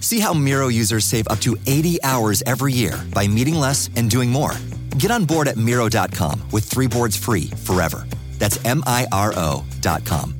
[0.00, 4.10] See how Miro users save up to 80 hours every year by meeting less and
[4.10, 4.52] doing more.
[4.98, 8.06] Get on board at Miro.com with three boards free forever.
[8.38, 10.39] That's M I R O.com.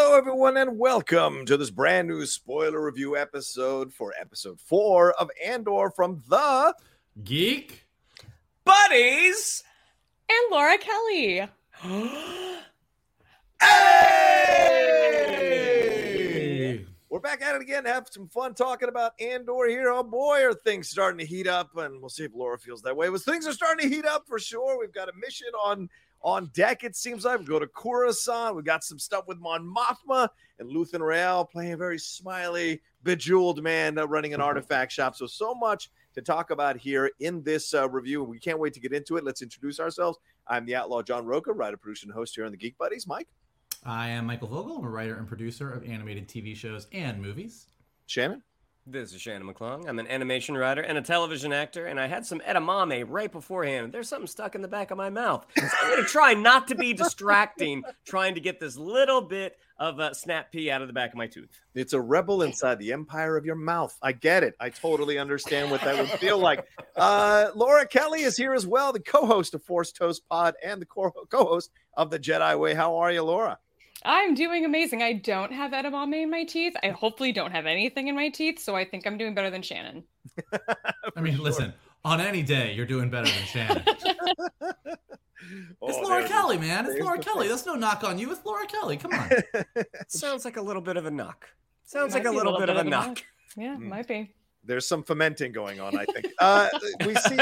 [0.00, 5.28] Hello, everyone, and welcome to this brand new spoiler review episode for episode four of
[5.44, 6.72] Andor from the
[7.24, 7.84] Geek
[8.64, 9.64] Buddies.
[10.30, 11.48] and Laura Kelly.
[13.60, 14.68] Hey!
[17.08, 17.84] We're back at it again.
[17.84, 19.90] Have some fun talking about Andor here.
[19.90, 22.96] Oh boy, are things starting to heat up, and we'll see if Laura feels that
[22.96, 23.08] way.
[23.08, 24.78] But things are starting to heat up for sure.
[24.78, 25.88] We've got a mission on
[26.22, 26.84] on deck.
[26.84, 28.56] It seems like we go to Coruscant.
[28.56, 33.62] We got some stuff with Mon Mothma and Luthen Rael playing a very smiley, bejeweled
[33.62, 35.16] man uh, running an artifact shop.
[35.16, 38.24] So so much to talk about here in this uh, review.
[38.24, 39.24] We can't wait to get into it.
[39.24, 40.18] Let's introduce ourselves.
[40.46, 43.06] I'm the Outlaw John Rocha, writer, producer, and host here on the Geek Buddies.
[43.06, 43.28] Mike,
[43.84, 44.78] I am Michael Vogel.
[44.78, 47.66] I'm a writer and producer of animated TV shows and movies.
[48.06, 48.42] Shannon.
[48.90, 49.86] This is Shannon McClung.
[49.86, 53.92] I'm an animation writer and a television actor, and I had some edamame right beforehand.
[53.92, 55.44] There's something stuck in the back of my mouth.
[55.58, 59.58] So I'm going to try not to be distracting, trying to get this little bit
[59.78, 61.50] of a snap pea out of the back of my tooth.
[61.74, 63.94] It's a rebel inside the empire of your mouth.
[64.00, 64.54] I get it.
[64.58, 66.66] I totally understand what that would feel like.
[66.96, 70.86] Uh, Laura Kelly is here as well, the co-host of Force Toast Pod and the
[70.86, 72.74] co- co-host of the Jedi Way.
[72.74, 73.56] How are you, Laura?
[74.04, 75.02] I'm doing amazing.
[75.02, 76.74] I don't have edamame in my teeth.
[76.82, 79.62] I hopefully don't have anything in my teeth, so I think I'm doing better than
[79.62, 80.04] Shannon.
[81.16, 81.72] I mean, listen,
[82.04, 83.84] on any day, you're doing better than Shannon.
[85.80, 86.84] Oh, it's Laura there's- Kelly, man.
[86.84, 87.42] It's Laura Kelly.
[87.46, 87.48] thing.
[87.50, 88.30] That's no knock on you.
[88.30, 88.96] It's Laura Kelly.
[88.98, 89.30] Come on.
[90.08, 91.48] Sounds like a little bit of a knock.
[91.84, 93.06] Sounds like a be a little, little bit, bit of a of a knock.
[93.06, 93.22] knock.
[93.56, 93.88] Yeah, Mm.
[93.88, 94.34] might be.
[94.68, 96.26] There's some fermenting going on, I think.
[96.40, 96.68] Uh,
[97.04, 97.36] we see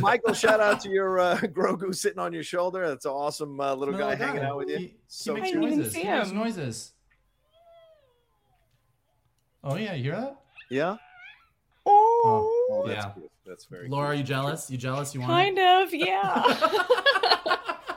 [0.00, 0.34] Michael.
[0.34, 2.86] Shout out to your uh, Grogu sitting on your shoulder.
[2.86, 4.44] That's an awesome uh, little No, guy I hanging it.
[4.44, 4.76] out with you.
[4.78, 5.92] He, So he makes I even noises.
[5.94, 6.92] see He makes noises.
[9.64, 10.40] Oh yeah, you hear that?
[10.70, 10.96] Yeah.
[11.86, 13.12] Oh, Oh, that's yeah.
[13.14, 13.30] good.
[13.46, 13.88] That's very.
[13.88, 14.70] Laura, are you jealous?
[14.70, 15.14] You jealous?
[15.14, 15.30] You want?
[15.32, 16.42] Kind of, yeah.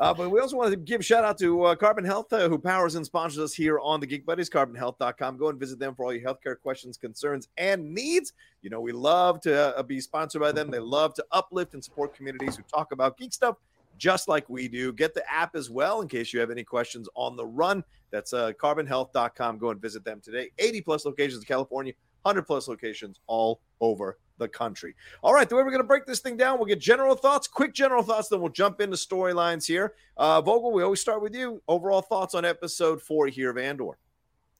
[0.00, 2.58] Uh, but we also want to give shout out to uh, Carbon Health, uh, who
[2.58, 5.36] powers and sponsors us here on the Geek Buddies, carbonhealth.com.
[5.36, 8.32] Go and visit them for all your healthcare questions, concerns, and needs.
[8.62, 10.70] You know, we love to uh, be sponsored by them.
[10.70, 13.56] They love to uplift and support communities who talk about geek stuff
[13.98, 14.90] just like we do.
[14.94, 17.84] Get the app as well in case you have any questions on the run.
[18.10, 19.58] That's uh, carbonhealth.com.
[19.58, 20.50] Go and visit them today.
[20.58, 21.92] 80 plus locations in California,
[22.22, 24.96] 100 plus locations all over the country.
[25.22, 27.46] All right, the way we're going to break this thing down, we'll get general thoughts,
[27.46, 29.94] quick general thoughts, then we'll jump into storylines here.
[30.16, 31.62] Uh, Vogel, we always start with you.
[31.68, 33.98] Overall thoughts on episode four here of Andor.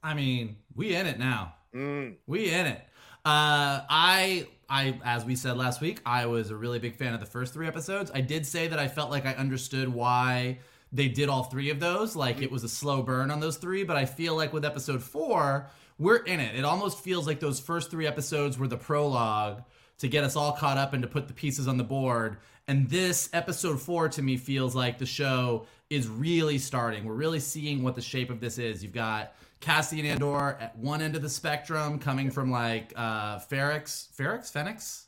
[0.03, 1.55] I mean, we in it now.
[1.75, 2.81] Mm, We in it.
[3.25, 7.21] Uh, I, I, as we said last week, I was a really big fan of
[7.21, 8.11] the first three episodes.
[8.15, 10.59] I did say that I felt like I understood why
[10.93, 12.17] they did all three of those.
[12.17, 15.03] Like it was a slow burn on those three, but I feel like with episode
[15.03, 15.69] four,
[16.01, 16.57] we're in it.
[16.57, 19.63] It almost feels like those first three episodes were the prologue
[19.99, 22.39] to get us all caught up and to put the pieces on the board.
[22.67, 27.05] And this episode four to me feels like the show is really starting.
[27.05, 28.83] We're really seeing what the shape of this is.
[28.83, 34.09] You've got Cassian Andor at one end of the spectrum, coming from like uh Ferrix,
[34.17, 35.07] Ferrix, Phoenix.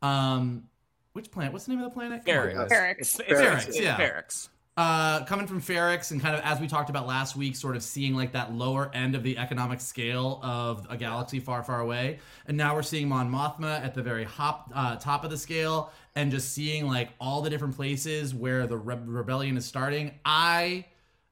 [0.00, 0.64] Um,
[1.12, 1.52] which planet?
[1.52, 2.24] What's the name of the planet?
[2.24, 2.54] Come on, Ferrix.
[2.54, 2.70] guys.
[2.70, 2.98] Ferrix.
[2.98, 3.96] It's, it's, Ferrix, it's yeah.
[3.96, 4.48] Ferrix.
[4.74, 7.82] Uh, coming from Ferrix and kind of as we talked about last week, sort of
[7.82, 12.20] seeing like that lower end of the economic scale of a galaxy far, far away,
[12.46, 15.92] and now we're seeing Mon Mothma at the very hop, uh, top of the scale,
[16.14, 20.12] and just seeing like all the different places where the re- rebellion is starting.
[20.24, 20.86] I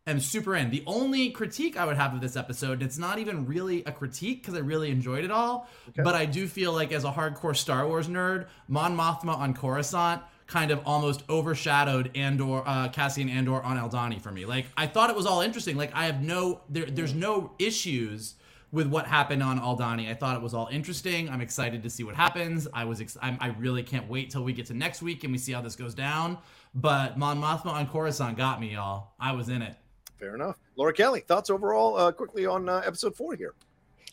[0.07, 0.69] am super in.
[0.69, 3.93] The only critique I would have of this episode, and it's not even really a
[3.93, 5.67] critique because I really enjoyed it all,
[5.97, 10.21] but I do feel like as a hardcore Star Wars nerd, Mon Mothma on Coruscant
[10.51, 14.45] kind of almost overshadowed Andor, uh, Cassian Andor on Aldhani for me.
[14.45, 15.77] Like I thought it was all interesting.
[15.77, 18.35] Like I have no, there, there's no issues
[18.73, 20.11] with what happened on Aldhani.
[20.11, 21.31] I thought it was all interesting.
[21.31, 22.67] I'm excited to see what happens.
[22.75, 25.33] I was, ex- I'm, I really can't wait till we get to next week and
[25.33, 26.37] we see how this goes down.
[26.75, 29.13] But Mon Mothma on Coruscant got me, y'all.
[29.19, 29.77] I was in it.
[30.19, 30.57] Fair enough.
[30.77, 33.55] Laura Kelly, thoughts overall uh, quickly on uh, episode four here.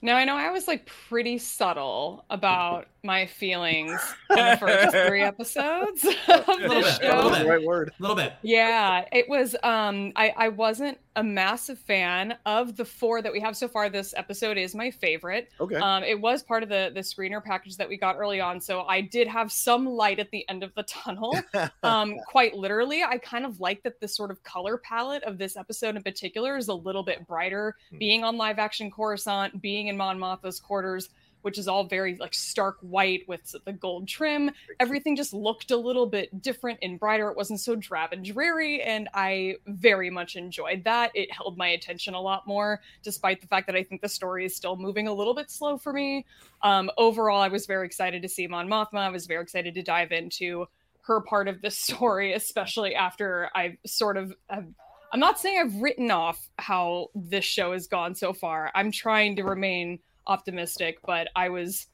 [0.01, 3.99] Now I know I was like pretty subtle about my feelings
[4.29, 7.29] in the first three episodes of the bit, a little show.
[7.29, 7.47] bit.
[7.47, 7.91] Right word.
[7.97, 8.33] A little bit.
[8.41, 9.55] Yeah, it was.
[9.63, 13.89] Um, I I wasn't a massive fan of the four that we have so far.
[13.89, 15.49] This episode is my favorite.
[15.59, 15.75] Okay.
[15.75, 18.81] Um, it was part of the the screener package that we got early on, so
[18.81, 21.37] I did have some light at the end of the tunnel.
[21.83, 25.55] Um, quite literally, I kind of like that the sort of color palette of this
[25.55, 27.75] episode in particular is a little bit brighter.
[27.91, 27.97] Hmm.
[27.97, 31.09] Being on live action Coruscant, being in Mon Mothma's quarters.
[31.47, 34.51] Which is all very like stark white with the gold trim.
[34.81, 37.29] Everything just looked a little bit different and brighter.
[37.29, 41.11] It wasn't so drab and dreary, and I very much enjoyed that.
[41.15, 44.43] It held my attention a lot more, despite the fact that I think the story
[44.43, 46.25] is still moving a little bit slow for me.
[46.63, 48.97] Um, overall, I was very excited to see Mon Mothma.
[48.99, 50.67] I was very excited to dive into
[51.03, 54.67] her part of the story, especially after I sort of have,
[55.11, 58.71] I'm not saying I've written off how this show has gone so far.
[58.75, 61.87] I'm trying to remain optimistic, but I was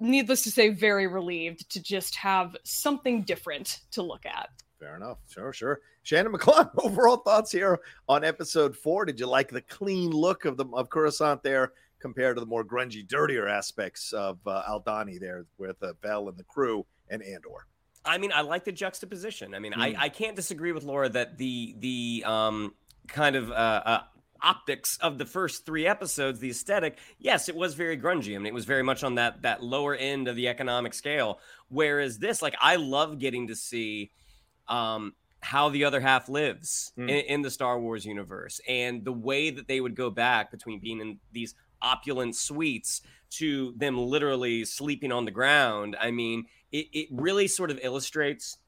[0.00, 4.48] needless to say very relieved to just have something different to look at.
[4.80, 5.18] Fair enough.
[5.28, 5.80] Sure, sure.
[6.02, 9.04] Shannon McClung, overall thoughts here on episode four.
[9.04, 12.64] Did you like the clean look of the of Coruscant there compared to the more
[12.64, 17.66] grungy, dirtier aspects of uh, Aldhani there with uh, Vel and the crew and Andor?
[18.08, 19.54] I mean, I like the juxtaposition.
[19.54, 19.80] I mean, Mm.
[19.98, 22.74] I, I can't disagree with Laura that the the um
[23.08, 24.00] kind of uh, uh
[24.40, 28.34] optics of the first three episodes, the aesthetic, yes, it was very grungy.
[28.34, 31.40] I mean, it was very much on that that lower end of the economic scale.
[31.68, 34.10] Whereas this, like, I love getting to see
[34.68, 37.08] um how the other half lives Mm.
[37.10, 40.80] in, in the Star Wars universe and the way that they would go back between
[40.80, 45.96] being in these opulent suites to them literally sleeping on the ground.
[46.00, 48.58] I mean, it, it really sort of illustrates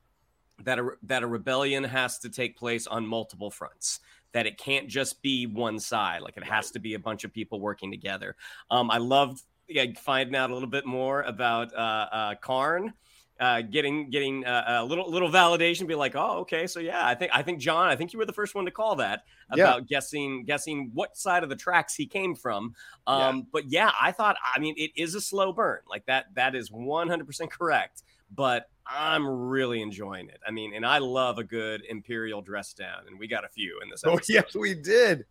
[0.65, 4.01] that a, that a rebellion has to take place on multiple fronts
[4.33, 7.33] that it can't just be one side like it has to be a bunch of
[7.33, 8.37] people working together.
[8.71, 12.93] Um, i loved yeah, finding out a little bit more about uh, uh, karn
[13.41, 17.15] uh, getting getting uh, a little little validation be like oh okay so yeah i
[17.15, 19.65] think i think john i think you were the first one to call that Yeah.
[19.65, 22.75] about guessing guessing what side of the tracks he came from
[23.07, 26.55] um, but yeah i thought i mean it is a slow burn like that that
[26.55, 28.03] is 100% correct
[28.35, 30.41] but I'm really enjoying it.
[30.47, 33.79] I mean, and I love a good Imperial dress down, and we got a few
[33.83, 35.27] in this Oh, yes, we did.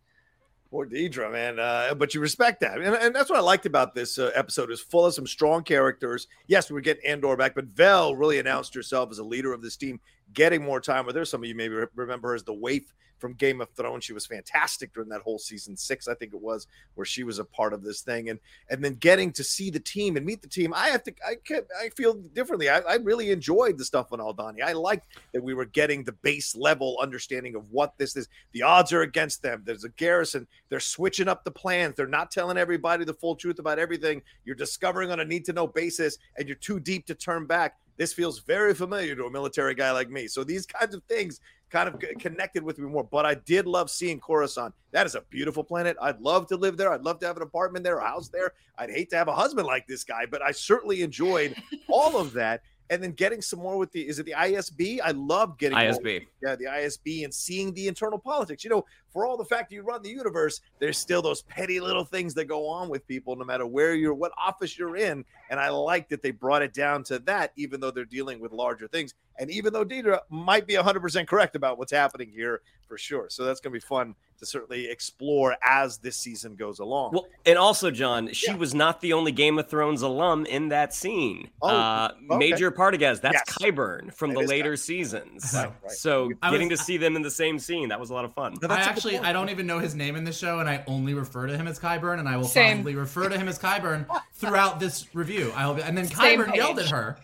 [0.70, 1.58] Poor Deidre, man.
[1.58, 2.78] Uh, but you respect that.
[2.80, 5.64] And, and that's what I liked about this uh, episode is full of some strong
[5.64, 6.28] characters.
[6.46, 9.62] Yes, we were getting Andor back, but Vel really announced herself as a leader of
[9.62, 9.98] this team,
[10.32, 11.24] getting more time with her.
[11.24, 14.04] Some of you maybe remember her as the waif from Game of Thrones.
[14.04, 17.38] She was fantastic during that whole season six, I think it was, where she was
[17.38, 18.30] a part of this thing.
[18.30, 21.14] And and then getting to see the team and meet the team, I have to
[21.26, 22.68] I can I feel differently.
[22.68, 24.62] I, I really enjoyed the stuff on Aldhani.
[24.62, 28.28] I liked that we were getting the base level understanding of what this is.
[28.52, 29.62] The odds are against them.
[29.64, 30.46] There's a garrison.
[30.70, 31.96] They're switching up the plans.
[31.96, 34.22] They're not telling everybody the full truth about everything.
[34.44, 37.76] You're discovering on a need to know basis, and you're too deep to turn back.
[38.00, 40.26] This feels very familiar to a military guy like me.
[40.26, 41.38] So these kinds of things
[41.68, 43.04] kind of connected with me more.
[43.04, 44.74] But I did love seeing Coruscant.
[44.92, 45.98] That is a beautiful planet.
[46.00, 46.90] I'd love to live there.
[46.90, 48.54] I'd love to have an apartment there, a house there.
[48.78, 51.54] I'd hate to have a husband like this guy, but I certainly enjoyed
[51.90, 52.62] all of that.
[52.90, 54.98] And then getting some more with the is it the ISB?
[55.02, 56.26] I love getting more ISB.
[56.42, 58.64] yeah, the ISB and seeing the internal politics.
[58.64, 61.78] You know, for all the fact that you run the universe, there's still those petty
[61.78, 65.24] little things that go on with people, no matter where you're, what office you're in.
[65.50, 68.50] And I like that they brought it down to that, even though they're dealing with
[68.50, 69.14] larger things.
[69.38, 73.26] And even though Deidre might be 100% correct about what's happening here for sure.
[73.30, 77.12] So that's going to be fun to certainly explore as this season goes along.
[77.12, 78.56] Well, and also, John, she Yeah.
[78.56, 81.50] was not the only Game of Thrones alum in that scene.
[81.62, 82.36] Oh, uh, okay.
[82.38, 83.58] Major Partagaz, that's Yes.
[83.60, 84.78] Qyburn from It the later Qyburn.
[84.78, 85.52] seasons.
[85.54, 85.92] Right, right.
[85.92, 88.24] So I getting was- to see them in the same scene, that was a lot
[88.24, 88.54] of fun.
[88.60, 89.26] No, I that's actually point.
[89.26, 91.68] I don't even know his name in the show, and I only refer to him
[91.68, 92.78] as Qyburn, and I will Same.
[92.78, 95.52] probably refer to him as Qyburn throughout this review.
[95.54, 97.18] I'll and then Qyburn yelled at her.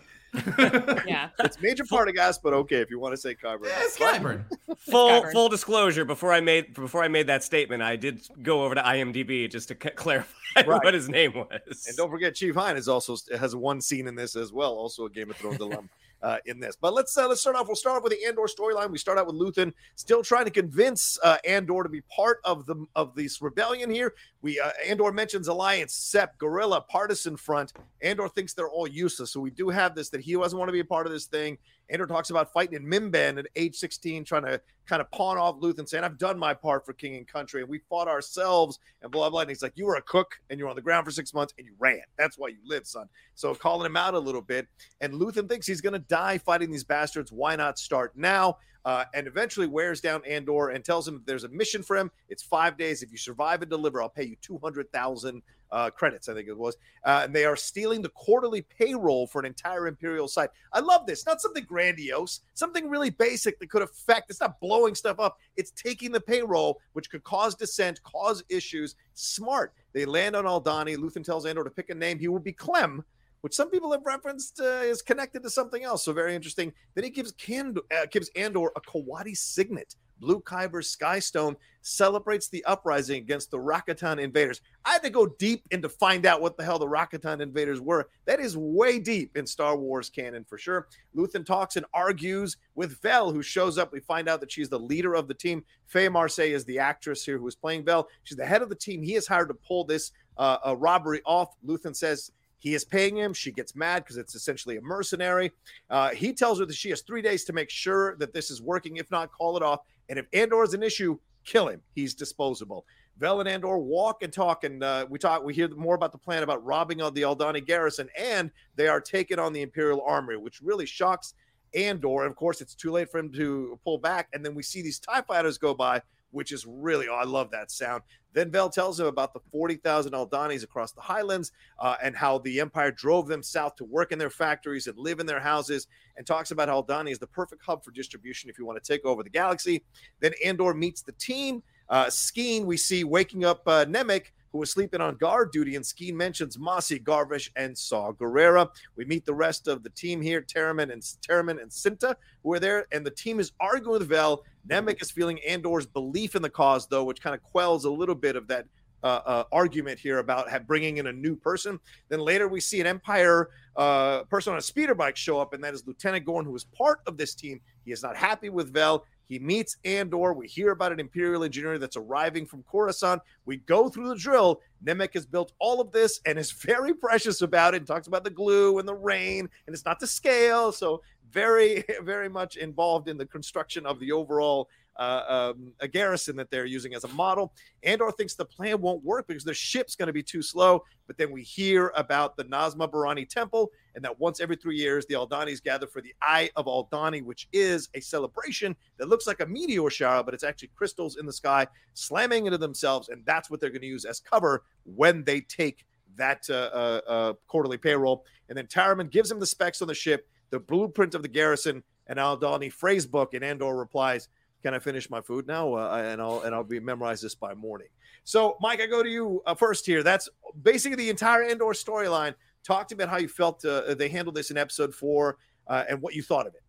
[1.07, 1.29] Yeah.
[1.39, 3.65] It's major Partagaz, but okay if you want to say Kyber.
[3.65, 4.43] Yeah, it's Qyburn.
[4.79, 5.31] Full Qyburn.
[5.33, 8.81] full disclosure before I made before I made that statement, I did go over to
[8.81, 10.27] IMDb just to c- clarify
[10.65, 10.83] Right.
[10.83, 11.85] what his name was.
[11.87, 15.05] And don't forget, Chief Hine is also has one scene in this as well, also
[15.05, 15.89] a Game of Thrones alum
[16.21, 16.75] uh, in this.
[16.75, 17.67] But let's uh, let's start off.
[17.67, 18.91] We'll start off with the Andor storyline.
[18.91, 22.65] We start out with Luthen still trying to convince uh, Andor to be part of
[22.65, 24.13] the of this rebellion here.
[24.41, 27.73] We uh, Andor mentions alliance, Sep, guerrilla, partisan front.
[28.01, 30.73] Andor thinks they're all useless, so we do have this that he doesn't want to
[30.73, 31.57] be a part of this thing.
[31.89, 35.59] Andor talks about fighting in Mimban at age 16, trying to kind of pawn off
[35.59, 39.11] Luthen, saying, I've done my part for king and country, and we fought ourselves, and
[39.11, 39.41] blah, blah.
[39.41, 41.33] And he's like, You were a cook, and you were on the ground for six
[41.33, 42.01] months, and you ran.
[42.17, 43.07] That's why you live, son.
[43.35, 44.67] So calling him out a little bit.
[45.01, 47.31] And Luthen thinks he's going to die fighting these bastards.
[47.31, 48.57] Why not start now?
[48.85, 52.09] Uh, and eventually wears down Andor and tells him there's a mission for him.
[52.29, 53.03] It's five days.
[53.03, 55.41] If you survive and deliver, I'll pay you 200,000
[55.71, 56.77] uh, credits, I think it was.
[57.05, 60.49] Uh, and they are stealing the quarterly payroll for an entire Imperial site.
[60.73, 61.25] I love this.
[61.25, 64.29] Not something grandiose, something really basic that could affect.
[64.29, 65.37] It's not blowing stuff up.
[65.55, 68.95] It's taking the payroll, which could cause dissent, cause issues.
[69.13, 69.73] Smart.
[69.93, 70.97] They land on Aldhani.
[70.97, 72.19] Luthen tells Andor to pick a name.
[72.19, 73.03] He will be Clem,
[73.41, 76.05] which some people have referenced uh, is connected to something else.
[76.05, 76.73] So very interesting.
[76.95, 79.95] Then he gives uh, gives Andor a Kawadi signet.
[80.19, 84.61] Blue Kyber Skystone celebrates the uprising against the Rakatan invaders.
[84.83, 87.79] I had to go deep in to find out what the hell the Rakatan invaders
[87.79, 88.09] were.
[88.25, 90.87] That is way deep in Star Wars canon for sure.
[91.15, 93.91] Luthen talks and argues with Vel, who shows up.
[93.91, 95.63] We find out that she's the leader of the team.
[95.85, 98.07] Faye Marsay is the actress here who is playing Vel.
[98.23, 99.01] She's the head of the team.
[99.01, 101.55] He is hired to pull this uh, robbery off.
[101.65, 103.33] Luthen says he is paying him.
[103.33, 105.51] She gets mad because it's essentially a mercenary.
[105.89, 108.61] Uh, he tells her that she has three days to make sure that this is
[108.61, 108.97] working.
[108.97, 109.81] If not, call it off.
[110.09, 111.81] And if Andor is an issue, kill him.
[111.93, 112.85] He's disposable.
[113.19, 115.43] Vel and Andor walk and talk, and uh, we talk.
[115.43, 119.01] We hear more about the plan about robbing of the Aldhani garrison, and they are
[119.01, 121.33] taking on the Imperial Armory, which really shocks
[121.73, 122.21] Andor.
[122.23, 124.29] And of course, it's too late for him to pull back.
[124.33, 127.51] And then we see these Tie fighters go by, which is really, oh, I love
[127.51, 128.03] that sound.
[128.33, 132.59] Then Vel tells him about the 40,000 Aldhanis across the highlands uh, and how the
[132.59, 136.27] Empire drove them south to work in their factories and live in their houses, and
[136.27, 139.05] talks about how Aldhani is the perfect hub for distribution if you want to take
[139.05, 139.83] over the galaxy.
[140.19, 141.63] Then Andor meets the team.
[141.89, 145.85] Uh, Skeen, we see waking up uh, Nemik, who was sleeping on guard duty, and
[145.85, 148.69] Skeen mentions Mossy, Garvish, and Saw Gerrera.
[148.95, 152.59] We meet the rest of the team here, Taramyn and Taramyn and Cinta, who are
[152.59, 154.43] there, and the team is arguing with Vel.
[154.67, 158.15] Nemik is feeling Andor's belief in the cause, though, which kind of quells a little
[158.15, 158.65] bit of that
[159.03, 161.79] uh, uh, argument here about bringing in a new person.
[162.09, 165.63] Then later we see an Empire uh, person on a speeder bike show up, and
[165.63, 167.61] that is Lieutenant Gorn, who is part of this team.
[167.85, 169.05] He is not happy with Vel.
[169.27, 170.33] He meets Andor.
[170.33, 173.21] We hear about an Imperial engineer that's arriving from Coruscant.
[173.45, 174.61] We go through the drill.
[174.85, 178.23] Nemik has built all of this and is very precious about it and talks about
[178.23, 180.71] the glue and the rain, and it's not to scale.
[180.71, 186.35] So, very, very much involved in the construction of the overall uh, um, a garrison
[186.35, 187.53] that they're using as a model.
[187.83, 190.83] Andor thinks the plan won't work because the ship's going to be too slow.
[191.05, 195.05] But then we hear about the Nazma Barani Temple, and that once every three years,
[195.05, 199.39] the Aldhanis gather for the Eye of Aldhani, which is a celebration that looks like
[199.39, 203.09] a meteor shower, but it's actually crystals in the sky slamming into themselves.
[203.09, 205.85] And that's what they're going to use as cover when they take
[206.17, 208.25] that uh, uh, uh, quarterly payroll.
[208.49, 211.83] And then Taramyn gives him the specs on the ship, the blueprint of the garrison,
[212.07, 213.33] and Aldhani phrase book.
[213.33, 214.27] And Andor replies,
[214.67, 215.73] can I finish my food now?
[215.75, 217.87] Uh, and I'll and I'll be memorize this by morning.
[218.25, 220.03] So, Mike, I go to you uh, first here.
[220.03, 220.27] That's
[220.61, 222.35] basically the entire Andor storyline.
[222.65, 225.85] Talk to me about how you felt uh, they handled this in episode four uh,
[225.89, 226.63] and what you thought of it.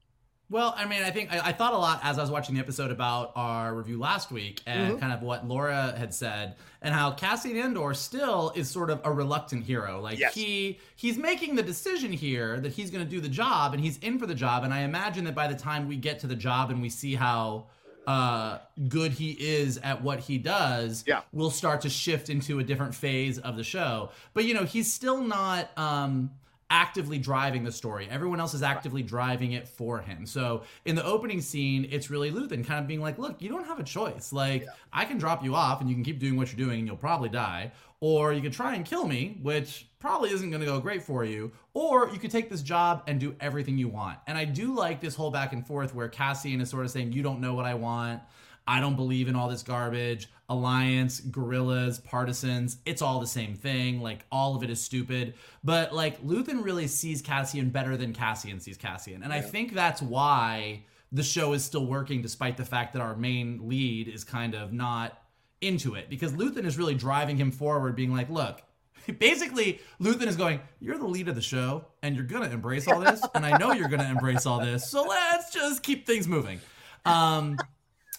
[0.51, 2.61] Well, I mean, I think I, I thought a lot as I was watching the
[2.63, 5.01] episode about our review last week and Mhm.
[5.01, 9.13] kind of what Laura had said and how Cassian Andor still is sort of a
[9.13, 10.01] reluctant hero.
[10.01, 10.33] Like Yes.
[10.33, 13.99] he he's making the decision here that he's going to do the job and he's
[13.99, 14.65] in for the job.
[14.65, 17.15] And I imagine that by the time we get to the job and we see
[17.15, 17.67] how
[18.09, 21.21] uh, good he is at what he does, Yeah.
[21.31, 24.11] we'll start to shift into a different phase of the show.
[24.33, 25.71] But you know, he's still not.
[25.77, 26.31] Um,
[26.71, 28.09] actively driving the story.
[28.11, 30.27] Everyone else is actively driving it for him.
[30.27, 33.67] So in the opening scene, it's really Luthen kind of being like, look, you don't
[33.67, 34.33] have a choice.
[34.33, 34.71] Like, yeah.
[34.93, 36.97] I can drop you off and you can keep doing what you're doing and you'll
[36.97, 37.73] probably die.
[38.01, 41.25] Or you could try and kill me, which probably isn't going to go great for
[41.25, 41.51] you.
[41.75, 44.19] Or you could take this job and do everything you want.
[44.27, 47.13] And I do like this whole back and forth where Cassian is sort of saying,
[47.13, 48.23] you don't know what I want.
[48.69, 50.29] I don't believe in all this garbage.
[50.51, 54.03] Alliance, guerrillas, partisans, it's all the same thing.
[54.03, 55.35] Like all of it is stupid.
[55.65, 59.23] But like Luthen really sees Cassian better than Cassian sees Cassian.
[59.23, 59.39] And yeah.
[59.39, 63.67] I think that's why the show is still working despite the fact that our main
[63.67, 65.19] lead is kind of not
[65.63, 68.63] into it because Luthen is really driving him forward being like, "Look,
[69.19, 72.87] basically Luthen is going, "You're the lead of the show and you're going to embrace
[72.87, 74.91] all this and I know you're going to embrace all this.
[74.91, 76.61] So let's just keep things moving."
[77.07, 77.57] Um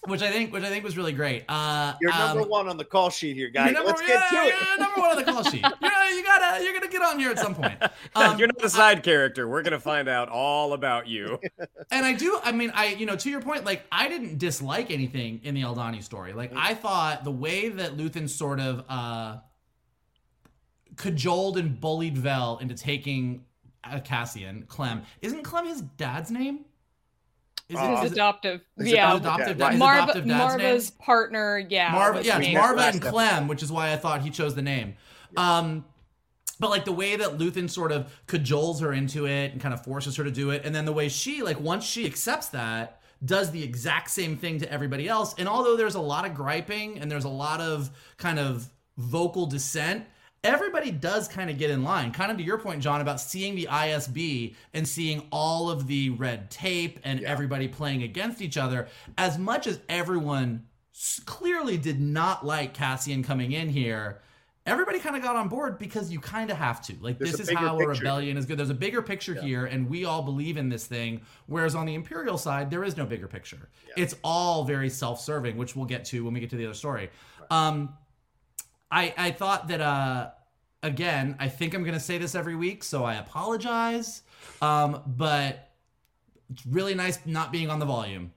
[0.06, 1.44] which I think, which I think was really great.
[1.50, 3.74] Uh, you're number um, one on the call sheet here, guys.
[3.74, 4.54] Number, Let's yeah, get to yeah, it.
[4.70, 5.64] You're number one on the call sheet.
[5.82, 7.78] you know, you gotta, you're gonna get on here at some point.
[8.16, 9.48] Um, you're not a side character.
[9.48, 11.40] We're gonna find out all about you.
[11.92, 12.40] and I do.
[12.44, 15.62] I mean, I, you know, to your point, like I didn't dislike anything in the
[15.62, 16.34] Aldhani story.
[16.34, 19.38] Like I thought the way that Luthen sort of uh,
[20.96, 23.46] cajoled and bullied Vel into taking
[23.84, 25.04] a Cassian Clem.
[25.22, 26.66] Isn't Clem his dad's name?
[27.70, 28.62] Is it uh, his adoptive?
[28.78, 29.72] yeah, adoptive, yeah.
[29.72, 30.98] Marva, Marva's name?
[31.00, 31.60] partner.
[31.70, 32.24] Yeah, Marva.
[32.24, 34.96] Yeah, Marva and Clem, which is why I thought he chose the name.
[35.38, 35.86] Um,
[36.60, 39.84] but like the way that Luthen sort of cajoles her into it and kind of
[39.84, 43.02] forces her to do it, and then the way she like once she accepts that
[43.24, 45.36] does the exact same thing to everybody else.
[45.38, 49.46] And although there's a lot of griping and there's a lot of kind of vocal
[49.46, 50.06] dissent,
[50.44, 52.12] everybody does kind of get in line.
[52.12, 56.12] Kind of to your point, John, about seeing the ISB and seeing all of the
[56.12, 57.30] red tape and yeah.
[57.30, 58.88] everybody playing against each other.
[59.18, 60.66] As much as everyone
[61.26, 64.20] clearly did not like Cassian coming in here.
[64.66, 66.96] Everybody kind of got on board because you kind of have to.
[67.02, 67.92] Like, There's this is how picture.
[67.92, 68.60] a rebellion is good.
[68.60, 69.42] There's a bigger picture yeah.
[69.42, 71.22] here, and we all believe in this thing.
[71.48, 73.70] Whereas on the Imperial side, there is no bigger picture.
[73.88, 74.04] Yeah.
[74.04, 76.76] It's all very self serving, which we'll get to when we get to the other
[76.76, 77.10] story.
[77.40, 77.68] Right.
[77.68, 77.94] Um,
[78.92, 80.32] I I thought that uh
[80.84, 84.24] again, I think I'm gonna say this every week, so I apologize.
[84.62, 85.70] Um, but
[86.52, 88.32] it's really nice not being on the volume.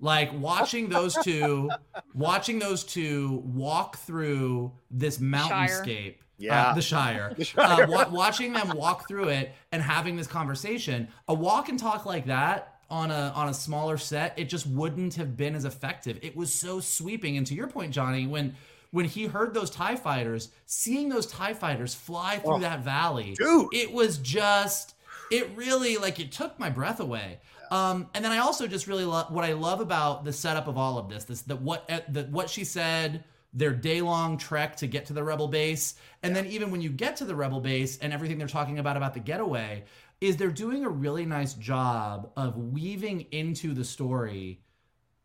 [0.00, 1.70] Like watching those two,
[2.14, 6.16] watching those two walk through this mountainscape.
[6.38, 7.34] Yeah, uh, the Shire.
[7.36, 7.84] the Shire.
[7.84, 12.06] Uh, wa- watching them walk through it and having this conversation, a walk and talk
[12.06, 16.18] like that on a on a smaller set, it just wouldn't have been as effective.
[16.22, 17.36] It was so sweeping.
[17.36, 18.54] And to your point, Johnny, when
[18.90, 23.34] when he heard those TIE fighters, seeing those TIE fighters fly through oh, that valley,
[23.38, 23.68] dude.
[23.72, 24.94] it was just,
[25.30, 27.40] it really, like, it took my breath away.
[27.70, 30.78] Um, and then I also just really love what I love about the setup of
[30.78, 34.76] all of this, this, that what, uh, that what she said, their day long trek
[34.76, 35.94] to get to the rebel base.
[36.22, 36.42] And yeah.
[36.42, 39.14] then even when you get to the rebel base and everything they're talking about, about
[39.14, 39.84] the getaway,
[40.20, 44.60] is they're doing a really nice job of weaving into the story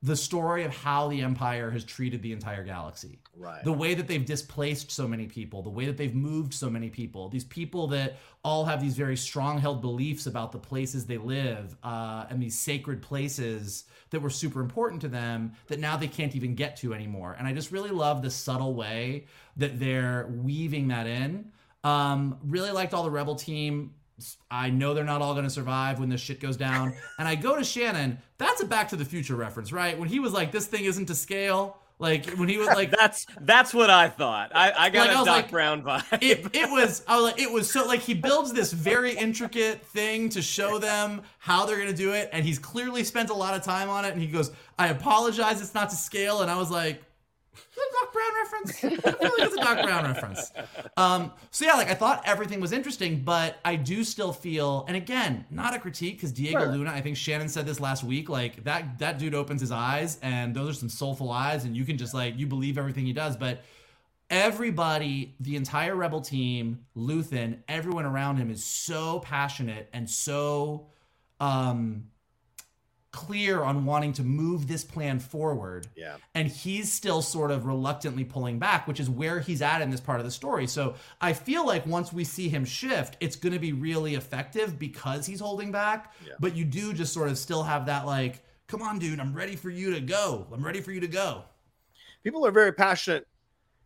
[0.03, 3.19] the story of how the empire has treated the entire galaxy.
[3.37, 3.63] Right.
[3.63, 6.89] The way that they've displaced so many people the way that they've moved so many
[6.89, 11.17] people these people that all have these very strong held beliefs about the places they
[11.17, 16.07] live uh, and these sacred places that were super important to them that now they
[16.07, 17.35] can't even get to anymore.
[17.39, 19.25] And i just really love the subtle way
[19.57, 21.51] that they're weaving that in.
[21.85, 23.93] Um, really liked all the rebel team
[24.49, 26.93] I know they're not all going to survive when this shit goes down.
[27.19, 28.17] And I go to Shannon.
[28.37, 29.97] That's a Back to the Future reference, right?
[29.97, 33.25] When he was like, "This thing isn't to scale." Like when he was like, "That's
[33.41, 36.21] that's what I thought." I, I got like, a Doc like, Brown vibe.
[36.21, 39.85] It, it was I was like, it was so like he builds this very intricate
[39.85, 43.53] thing to show them how they're gonna do it, and he's clearly spent a lot
[43.53, 44.13] of time on it.
[44.13, 47.03] And he goes, "I apologize, it's not to scale." And I was like,
[48.03, 48.83] Doc Brown reference?
[48.83, 50.51] I feel like it's a Doc Brown reference.
[50.97, 54.97] Um, so yeah, like I thought everything was interesting, but I do still feel, and
[54.97, 56.71] again, not a critique because Diego sure.
[56.71, 56.91] Luna.
[56.91, 58.29] I think Shannon said this last week.
[58.29, 61.85] Like that that dude opens his eyes, and those are some soulful eyes, and you
[61.85, 63.61] can just like you believe everything he does, but.
[64.29, 70.87] Everybody, the entire Rebel team, Luthen, everyone around him is so passionate and so
[71.39, 72.05] um,
[73.13, 75.87] clear on wanting to move this plan forward.
[75.95, 76.17] Yeah.
[76.35, 80.01] And he's still sort of reluctantly pulling back, which is where he's at in this
[80.01, 80.67] part of the story.
[80.67, 84.77] So I feel like once we see him shift, it's going to be really effective
[84.77, 86.13] because he's holding back.
[86.25, 86.33] Yeah.
[86.39, 89.55] But you do just sort of still have that like, come on, dude, I'm ready
[89.55, 90.47] for you to go.
[90.51, 91.43] I'm ready for you to go.
[92.23, 93.27] People are very passionate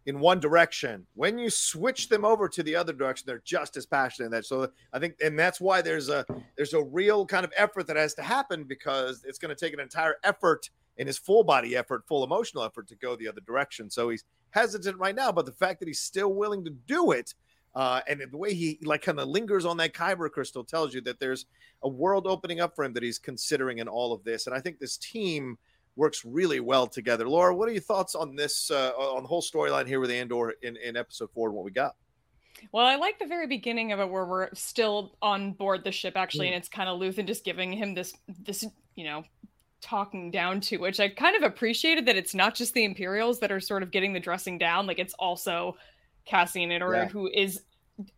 [0.08, 1.06] in one direction.
[1.14, 4.46] When you switch them over to the other direction, they're just as passionate in that.
[4.46, 7.98] So I think, and that's why there's a there's a real kind of effort that
[7.98, 11.76] has to happen because it's going to take an entire effort in his full body
[11.76, 13.90] effort, full emotional effort to go the other direction.
[13.90, 17.36] So he's hesitant right now, but the fact that he's still willing to do it
[17.76, 21.02] Uh, and the way he like kind of lingers on that Kyber crystal tells you
[21.02, 21.46] that there's
[21.84, 24.48] a world opening up for him that he's considering in all of this.
[24.48, 25.58] And I think this team
[25.98, 27.28] works really well together.
[27.28, 30.52] Laura, what are your thoughts on this uh, on the whole storyline here with Andor
[30.62, 31.96] in, in episode four and what we got?
[32.72, 36.14] Well, I like the very beginning of it where we're still on board the ship
[36.16, 36.54] actually, mm.
[36.54, 39.24] and it's kind of Luthen just giving him this this you know
[39.82, 43.52] talking down to, which I kind of appreciated that it's not just the Imperials that
[43.52, 45.78] are sort of getting the dressing down, like it's also
[46.26, 47.08] Cassian Andor, yeah.
[47.08, 47.62] who is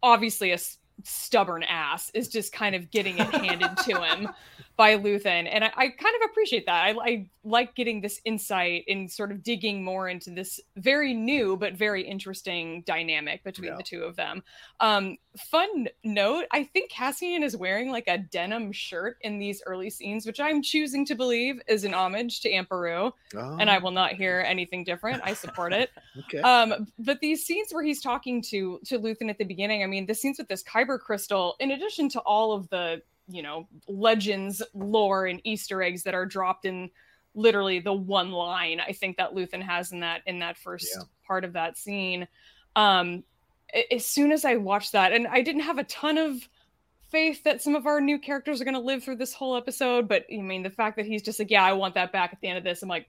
[0.01, 0.57] obviously a
[1.03, 4.29] stubborn ass, is just kind of getting it handed to him
[4.79, 5.45] by Luthen.
[5.51, 6.85] And I, I, kind of appreciate that.
[6.85, 11.57] I, I like getting this insight and sort of digging more into this very new
[11.57, 13.75] but very interesting dynamic between yeah.
[13.75, 14.41] the two of them.
[14.79, 19.89] Um, fun note I think Cassian is wearing like a denim shirt in these early
[19.89, 23.11] scenes, which I'm choosing to believe is an homage to Amperu.
[23.35, 23.57] Oh.
[23.59, 25.21] And I will not hear anything different.
[25.25, 25.89] I support it.
[26.19, 26.39] okay.
[26.39, 30.05] Um, but these scenes where he's talking to to Luthen at the beginning, I mean,
[30.05, 34.61] the scenes with this Kyber crystal, in addition to all of the you know legends
[34.73, 36.89] lore and easter eggs that are dropped in
[37.35, 41.03] literally the one line i think that luthen has in that in that first yeah.
[41.25, 42.27] part of that scene.
[42.75, 43.23] Um
[43.91, 46.49] as soon as i watched that and i didn't have a ton of
[47.11, 50.07] faith that some of our new characters are going to live through this whole episode
[50.07, 52.41] but i mean the fact that he's just like yeah i want that back at
[52.41, 53.07] the end of this i'm like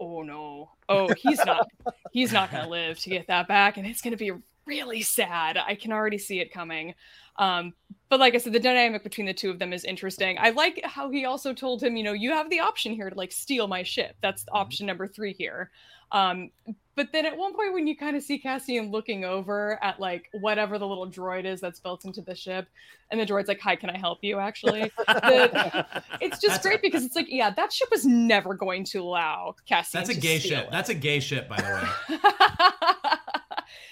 [0.00, 0.70] oh no.
[0.88, 1.68] Oh he's not
[2.12, 4.32] he's not going to live to get that back and it's going to be
[4.66, 5.56] really sad.
[5.56, 6.94] I can already see it coming
[7.40, 7.72] um,
[8.10, 10.36] but like I said, the dynamic between the two of them is interesting.
[10.38, 13.16] I like how he also told him, you know, you have the option here to
[13.16, 14.14] like steal my ship.
[14.20, 14.56] That's mm-hmm.
[14.56, 15.70] option number three here.
[16.12, 16.50] Um,
[16.96, 20.28] but then at one point when you kind of see Cassian looking over at like
[20.32, 22.68] whatever the little droid is that's built into the ship,
[23.10, 25.86] and the droid's like, "Hi, can I help you?" Actually, the,
[26.20, 28.98] it's just that's great a, because it's like, yeah, that ship was never going to
[28.98, 30.00] allow Cassian.
[30.00, 30.64] That's a gay ship.
[30.66, 30.70] It.
[30.72, 33.16] That's a gay ship, by the way.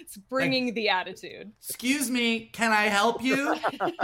[0.00, 1.52] it's bringing like, the attitude.
[1.60, 3.56] Excuse me, can I help you?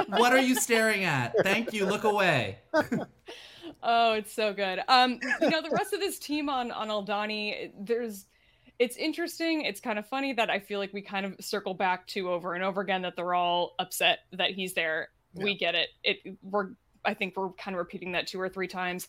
[0.09, 1.35] what are you staring at?
[1.43, 1.87] Thank you.
[1.87, 2.59] Look away.
[3.83, 4.81] oh, it's so good.
[4.89, 8.27] Um, you know, the rest of this team on on Aldhani, there's
[8.79, 9.63] it's interesting.
[9.63, 12.55] It's kind of funny that I feel like we kind of circle back to over
[12.55, 15.09] and over again that they're all upset that he's there.
[15.35, 15.45] Yeah.
[15.45, 15.89] We get it.
[16.03, 16.71] It we're
[17.05, 19.09] I think we're kind of repeating that two or three times.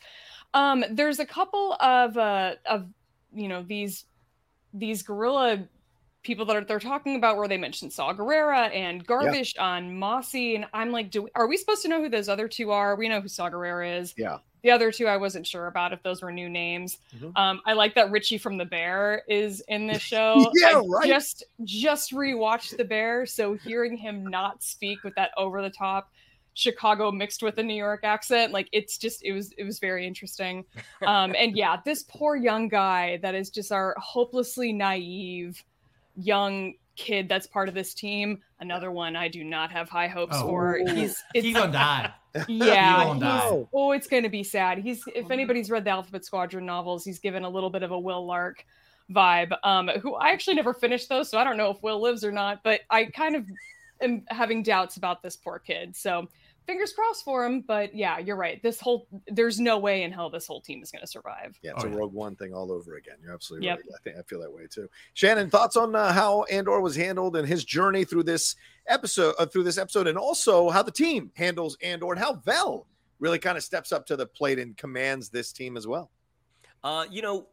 [0.53, 2.87] Um, there's a couple of uh of
[3.33, 4.05] you know these
[4.73, 5.67] these guerrilla
[6.25, 9.63] people that are they're talking about where they mentioned Saw Gerrera and Garvish yeah.
[9.63, 12.47] on Mossy, and I'm like, do we, are we supposed to know who those other
[12.47, 12.95] two are?
[12.95, 14.13] We know who Saw Gerrera is.
[14.17, 14.39] Yeah.
[14.63, 16.97] The other two, I wasn't sure about if those were new names.
[17.15, 17.37] Mm-hmm.
[17.37, 20.51] Um, I like that Richie from The Bear is in this show.
[20.55, 21.07] yeah, I right.
[21.07, 26.09] Just just rewatched The Bear, so hearing him not speak with that over the top
[26.55, 28.51] Chicago mixed with a New York accent.
[28.51, 30.65] Like it's just it was it was very interesting.
[31.05, 35.63] Um, and yeah, this poor young guy that is just our hopelessly naive
[36.15, 38.39] young kid that's part of this team.
[38.59, 40.77] Another one I do not have high hopes oh, for.
[40.77, 42.11] He's he's gonna die.
[42.49, 43.65] Yeah, he die.
[43.73, 44.79] oh, it's gonna be sad.
[44.79, 47.97] He's if anybody's read the Alphabet Squadron novels, he's given a little bit of a
[47.97, 48.65] Wyl Lark
[49.09, 49.55] vibe.
[49.63, 52.33] Um, who I actually never finished those, so I don't know if Wyl lives or
[52.33, 52.61] not.
[52.61, 53.45] But I kind of
[54.01, 55.95] am having doubts about this poor kid.
[55.95, 56.27] So
[56.65, 57.61] fingers crossed for him.
[57.61, 58.61] But yeah, you're right.
[58.61, 61.57] This whole there's no way in hell this whole team is going to survive.
[61.61, 63.15] Yeah, it's oh, a Rogue One thing all over again.
[63.21, 63.77] You're absolutely yep.
[63.79, 63.95] right.
[63.95, 64.89] I think I feel that way too.
[65.13, 68.55] Shannon, thoughts on uh, how Andor was handled and his journey through this
[68.87, 72.87] episode, uh, through this episode, and also how the team handles Andor and how Vel
[73.19, 76.11] really kind of steps up to the plate and commands this team as well.
[76.83, 77.47] Uh, you know,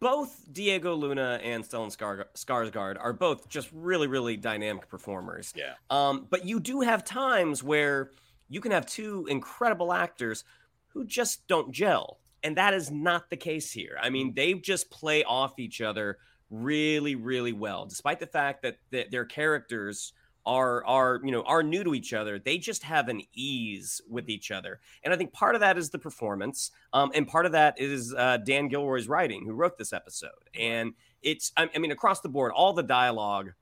[0.00, 5.52] both Diego Luna and Stellan Skar- Skarsgård are both just really, really dynamic performers.
[5.54, 5.74] Yeah.
[5.90, 8.10] Um, but you do have times where
[8.48, 10.44] you can have two incredible actors
[10.88, 12.18] who just don't gel.
[12.42, 13.98] And that is not the case here.
[14.00, 16.18] I mean, they just play off each other
[16.50, 18.78] really, really well, despite the fact that,
[19.10, 20.12] their characters
[20.46, 24.28] are are you know are new to each other they just have an ease with
[24.28, 27.52] each other and i think part of that is the performance um, and part of
[27.52, 31.90] that is uh, dan gilroy's writing who wrote this episode and it's I, I mean
[31.90, 33.54] across the board all the dialogue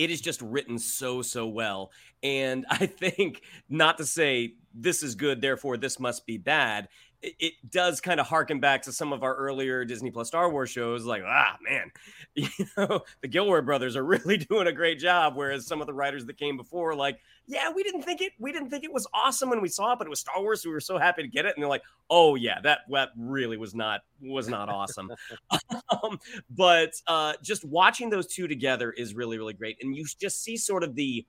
[0.00, 1.90] it is just written so so well.
[2.22, 6.88] And i think not to say this is good therefore this must be bad
[7.22, 10.50] it, it does kind of harken back to some of our earlier disney plus star
[10.50, 11.90] wars shows like ah man
[12.34, 15.92] you know the gilroy brothers are really doing a great job whereas some of the
[15.92, 19.06] writers that came before like yeah we didn't think it we didn't think it was
[19.12, 21.22] awesome when we saw it but it was star wars so we were so happy
[21.22, 24.68] to get it and they're like oh yeah that that really was not was not
[24.68, 25.10] awesome
[26.02, 26.18] um,
[26.50, 30.56] but uh just watching those two together is really really great and you just see
[30.56, 31.24] sort of the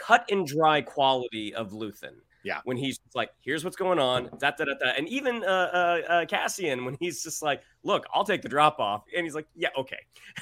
[0.00, 2.14] cut and dry quality of Luthen.
[2.42, 2.60] Yeah.
[2.64, 4.92] When he's like, here's what's going on, da, da, da, da.
[4.96, 8.78] and even uh, uh, uh, Cassian when he's just like, look, I'll take the drop
[8.78, 9.98] off, and he's like, yeah, okay,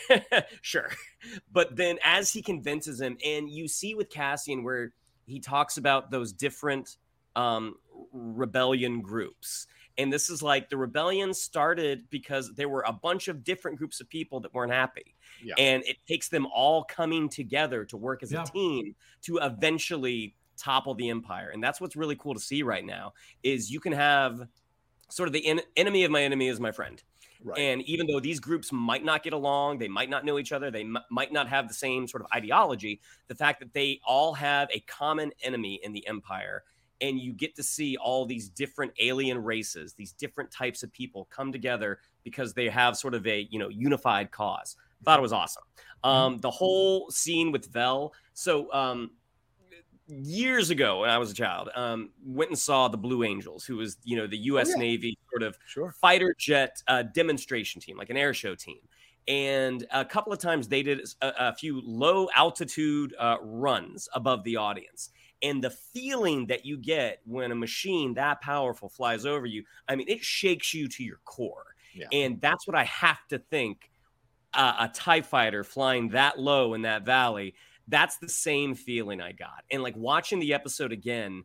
[0.63, 0.91] sure.
[1.51, 4.93] But then as he convinces him, and you see with Cassian where
[5.27, 6.97] he talks about those different
[7.37, 7.75] um,
[8.13, 9.67] rebellion groups.
[9.97, 14.01] And this is like the rebellion started because there were a bunch of different groups
[14.01, 15.17] of people that weren't happy.
[15.43, 15.55] Yeah.
[15.59, 18.43] And it takes them all coming together to work as Yeah.
[18.45, 21.51] a team to eventually topple the empire.
[21.53, 24.47] And that's what's really cool to see right now is you can have
[25.09, 27.03] sort of the en- enemy of my enemy is my friend.
[27.43, 27.59] Right.
[27.59, 30.71] And even though these groups might not get along, they might not know each other,
[30.71, 34.35] they m- might not have the same sort of ideology, the fact that they all
[34.35, 36.65] have a common enemy in the empire
[37.01, 41.29] and you get to see all these different alien races, these different types of people
[41.31, 44.77] come together because they have sort of a, you know, unified cause.
[45.05, 45.63] Thought it was awesome.
[46.03, 48.13] Um the whole scene with Vel.
[48.35, 49.13] So um
[50.09, 53.77] years ago when I was a child, um, went and saw the Blue Angels, who
[53.77, 54.71] was you know the U.S.
[54.71, 54.77] yeah.
[54.77, 55.93] Navy sort of Sure.
[56.01, 58.79] fighter jet uh, demonstration team, like an air show team.
[59.27, 64.43] And a couple of times they did a, a few low altitude uh, runs above
[64.43, 65.11] the audience.
[65.43, 69.97] And the feeling that you get when a machine that powerful flies over you, I
[69.97, 71.75] mean, it shakes you to your core.
[71.95, 72.07] Yeah.
[72.11, 73.91] And that's what I have to think
[74.55, 77.55] uh, a TIE fighter flying that low in that valley,
[77.89, 79.65] that's the same feeling I got.
[79.71, 81.45] And like watching the episode again,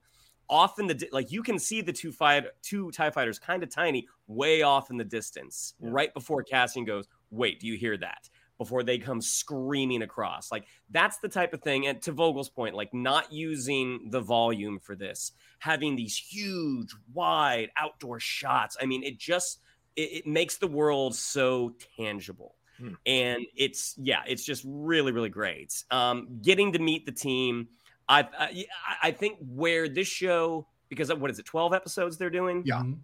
[0.50, 4.08] often the like you can see the two fight two TIE fighters kind of tiny,
[4.28, 8.30] way off in the distance, right before Cassian goes, Wait, do you hear that?
[8.58, 10.52] Before they come screaming across.
[10.52, 11.88] Like that's the type of thing.
[11.88, 17.72] And to Vogel's point, like not using the volume for this, having these huge, wide
[17.78, 18.78] outdoor shots.
[18.80, 19.60] I mean, it just
[19.96, 22.94] it, it makes the world so tangible Hmm.
[23.06, 27.70] and it's yeah it's just really really great um getting to meet the team
[28.10, 28.66] i i,
[29.04, 32.82] I think where this show because what is it 12 episodes they're doing Yeah.
[32.82, 32.98] Mhm.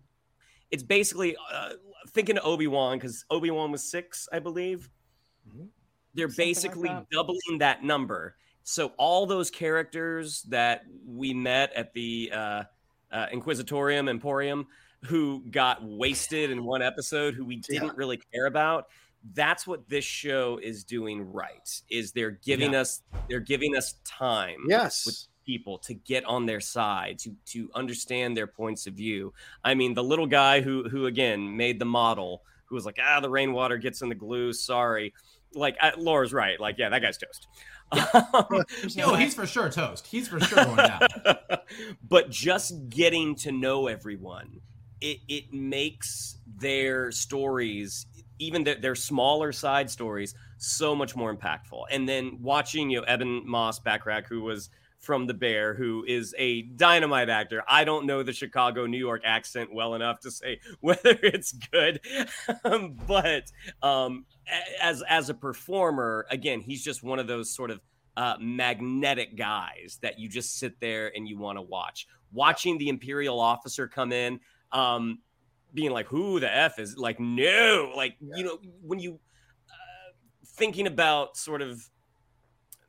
[0.71, 1.73] it's basically uh,
[2.09, 4.89] thinking of obi-wan because obi-wan was six i believe
[5.47, 5.69] Mhm.
[6.13, 7.09] they're Something like basically that.
[7.09, 12.63] doubling that number so all those characters that we met at the uh,
[13.11, 14.67] uh, inquisitorium emporium
[15.05, 18.87] who got wasted in one episode who we didn't really care about
[19.34, 24.58] that's what this show is doing right is they're giving us they're giving us time
[24.67, 25.05] Yes.
[25.05, 29.73] with people to get on their side to to understand their points of view i
[29.73, 33.29] mean the little guy who who again made the model who was like ah the
[33.29, 35.13] rainwater gets in the glue sorry
[35.55, 37.47] like uh, laura's right like yeah that guy's toast
[37.91, 38.63] Um,
[38.95, 40.05] No, he's for sure toast.
[40.05, 40.99] He's for sure going down.
[42.08, 44.62] but just getting to know everyone
[45.01, 48.05] it it makes their stories
[48.39, 51.84] even their, their smaller side stories so much more impactful.
[51.91, 56.63] And then watching you know Ebon Moss-Bachrach who was from the bear who is a
[56.63, 61.17] dynamite actor i don't know the chicago new york accent well enough to say whether
[61.23, 62.02] it's good.
[62.65, 63.49] Um, but
[63.82, 64.25] um,
[64.82, 67.80] as as a performer again he's just one of those sort of
[68.19, 72.06] uh, magnetic guys that you just sit there and you want to watch.
[72.34, 74.41] Watching the Imperial officer come in,
[74.73, 75.19] um,
[75.73, 79.19] being like, "Who the f is?" Like, no, like you know, when you
[79.69, 80.12] uh,
[80.45, 81.89] thinking about sort of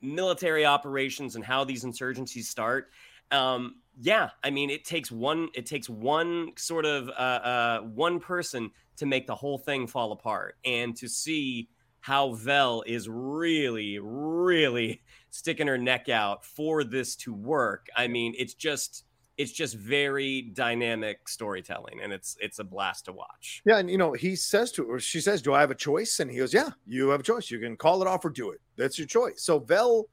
[0.03, 2.89] military operations and how these insurgencies start.
[3.31, 5.49] Um, yeah, I mean, it takes one.
[5.55, 10.13] It takes one sort of uh, uh, one person to make the whole thing fall
[10.13, 11.69] apart, and to see
[12.01, 17.89] how Vel is really, really sticking her neck out for this to work.
[17.97, 19.05] I mean, it's just
[19.41, 23.63] it's just very dynamic storytelling, and it's it's a blast to watch.
[23.65, 26.21] Yeah, and you know, he says to her, she says, Do I have a choice?
[26.21, 27.51] And he goes, Yeah, you have a choice.
[27.51, 28.61] You can call it off or do it.
[28.77, 29.43] That's your choice.
[29.43, 30.09] So Vel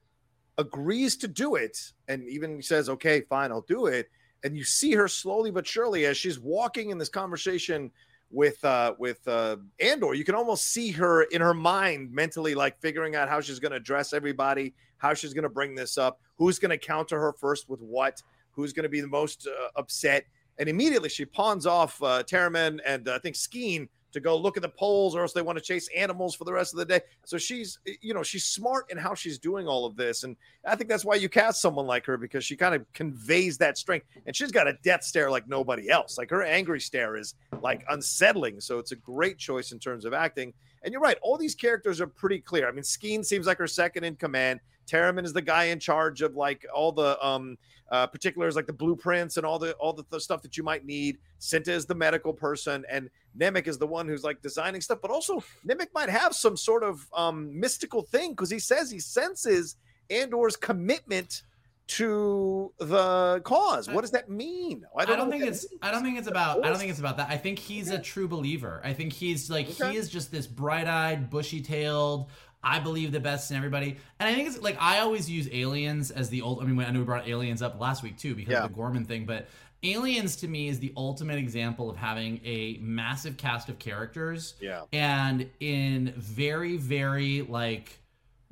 [0.56, 4.08] agrees to do it and even says, Okay, fine, I'll do it.
[4.44, 7.90] And you see her slowly but surely as she's walking in this conversation
[8.30, 12.80] with uh with uh Andor, you can almost see her in her mind mentally like
[12.80, 16.78] figuring out how she's gonna address everybody, how she's gonna bring this up, who's gonna
[16.78, 18.22] counter her first with what,
[18.62, 20.24] who's gonna be the most uh, upset
[20.58, 24.62] and immediately she pawns off uh, and uh, I think Skeen to go look at
[24.62, 27.00] the polls, or else they want to chase animals for the rest of the day.
[27.24, 30.76] So she's, you know, she's smart in how she's doing all of this, and I
[30.76, 34.06] think that's why you cast someone like her because she kind of conveys that strength,
[34.26, 36.16] and she's got a death stare like nobody else.
[36.16, 38.60] Like her angry stare is like unsettling.
[38.60, 40.54] So it's a great choice in terms of acting.
[40.82, 42.68] And you're right, all these characters are pretty clear.
[42.68, 44.60] I mean, Skeen seems like her second in command.
[44.88, 47.56] Taramyn is the guy in charge of like all the um
[47.90, 50.84] uh, particulars like the blueprints and all the all the, the stuff that you might
[50.84, 51.18] need.
[51.40, 54.98] Cinta is the medical person, and Nemik is the one who's like designing stuff.
[55.00, 58.98] But also, Nemik might have some sort of um, mystical thing because he says he
[59.00, 59.76] senses
[60.10, 61.42] Andor's commitment
[61.88, 63.88] to the cause.
[63.88, 64.84] What does that mean?
[64.96, 65.70] I don't, know what think it's.
[65.70, 65.80] means.
[65.80, 66.64] I don't think it's about.
[66.64, 67.30] I don't think it's about that.
[67.30, 68.82] I think he's a true believer.
[68.84, 69.92] I think he's like Okay.
[69.92, 72.28] he is just this bright-eyed, bushy-tailed.
[72.62, 76.10] I believe the best in everybody, and I think it's like I always use aliens
[76.10, 76.60] as the old.
[76.62, 78.64] I mean, I know we brought aliens up last week too because Yeah.
[78.64, 79.48] of the Gorman thing, but
[79.84, 84.82] aliens to me is the ultimate example of having a massive cast of characters Yeah.
[84.92, 88.00] and in very very like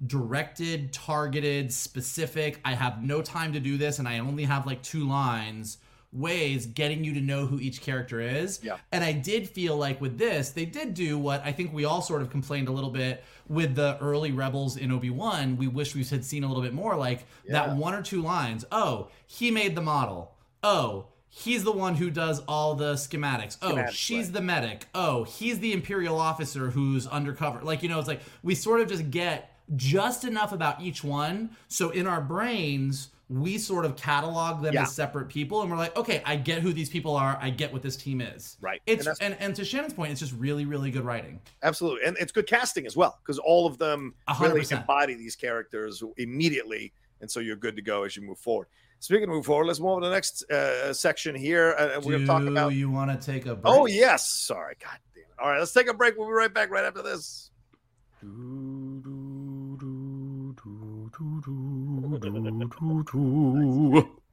[0.07, 4.83] directed targeted specific i have no time to do this and i only have like
[4.83, 5.79] two lines
[6.13, 8.77] ways getting you to know who each character is Yeah.
[8.93, 12.01] and i did feel like with this they did do what i think we all
[12.03, 16.05] sort of complained a little bit with the early rebels in obi-wan we wish we
[16.05, 17.53] had seen a little bit more like Yeah.
[17.67, 22.09] that one or two lines oh he made the model oh he's the one who
[22.11, 24.87] does all the schematics oh Schematics, she's the medic.
[24.95, 27.61] Oh, he's the imperial officer who's undercover.
[27.63, 31.51] Like, you know, it's like we sort of just get just enough about each one.
[31.69, 34.83] So in our brains, we sort of catalog them Yeah.
[34.83, 37.37] as separate people and we're like, okay, I get who these people are.
[37.41, 38.57] I get what this team is.
[38.61, 38.81] Right.
[38.87, 41.41] It's And and, and, to Shannon's point, it's just really, really good writing.
[41.65, 42.07] Absolutely.
[42.07, 45.35] And it's good casting as well because all of them A hundred really embody these
[45.35, 46.93] characters immediately.
[47.21, 48.69] And so you're good to go as you move forward.
[49.01, 51.75] Speaking of move forward, let's move on to the next uh, section here.
[51.79, 52.69] Uh, we're going to talk Do about.
[52.75, 53.75] you want to take a break?
[53.75, 54.31] Oh, yes.
[54.31, 54.75] Sorry.
[54.81, 55.29] God damn it.
[55.39, 55.59] All right.
[55.59, 56.17] Let's take a break.
[56.17, 57.51] We'll be right back right after this.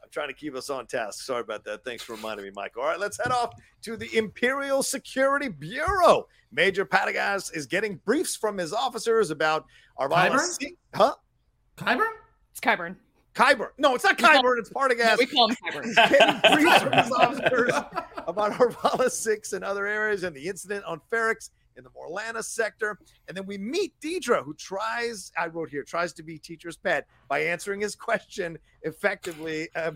[0.03, 1.23] I'm trying to keep us on task.
[1.25, 1.83] Sorry about that.
[1.83, 2.77] Thanks for reminding me, Mike.
[2.77, 3.51] All right, let's head off
[3.83, 6.27] to the Imperial Security Bureau.
[6.51, 9.65] Major Partagaz is getting briefs from his officers about
[9.99, 10.29] Arvala.
[10.31, 10.39] Qyburn?
[10.61, 11.15] Se- Huh?
[11.77, 12.11] Qyburn?
[12.51, 12.95] It's Qyburn.
[13.33, 13.69] Qyburn.
[13.79, 14.59] No, it's not We call- Qyburn.
[14.59, 15.17] It's No, Partagaz.
[15.17, 15.95] we call him Qyburn.
[16.09, 17.71] getting briefs from his officers
[18.27, 22.97] about Arvala 6 and other areas and the incident on Ferrix in the Morlana sector.
[23.27, 27.07] And then we meet Dedra, who tries, I wrote here, tries to be teacher's pet
[27.27, 29.91] by answering his question effectively uh,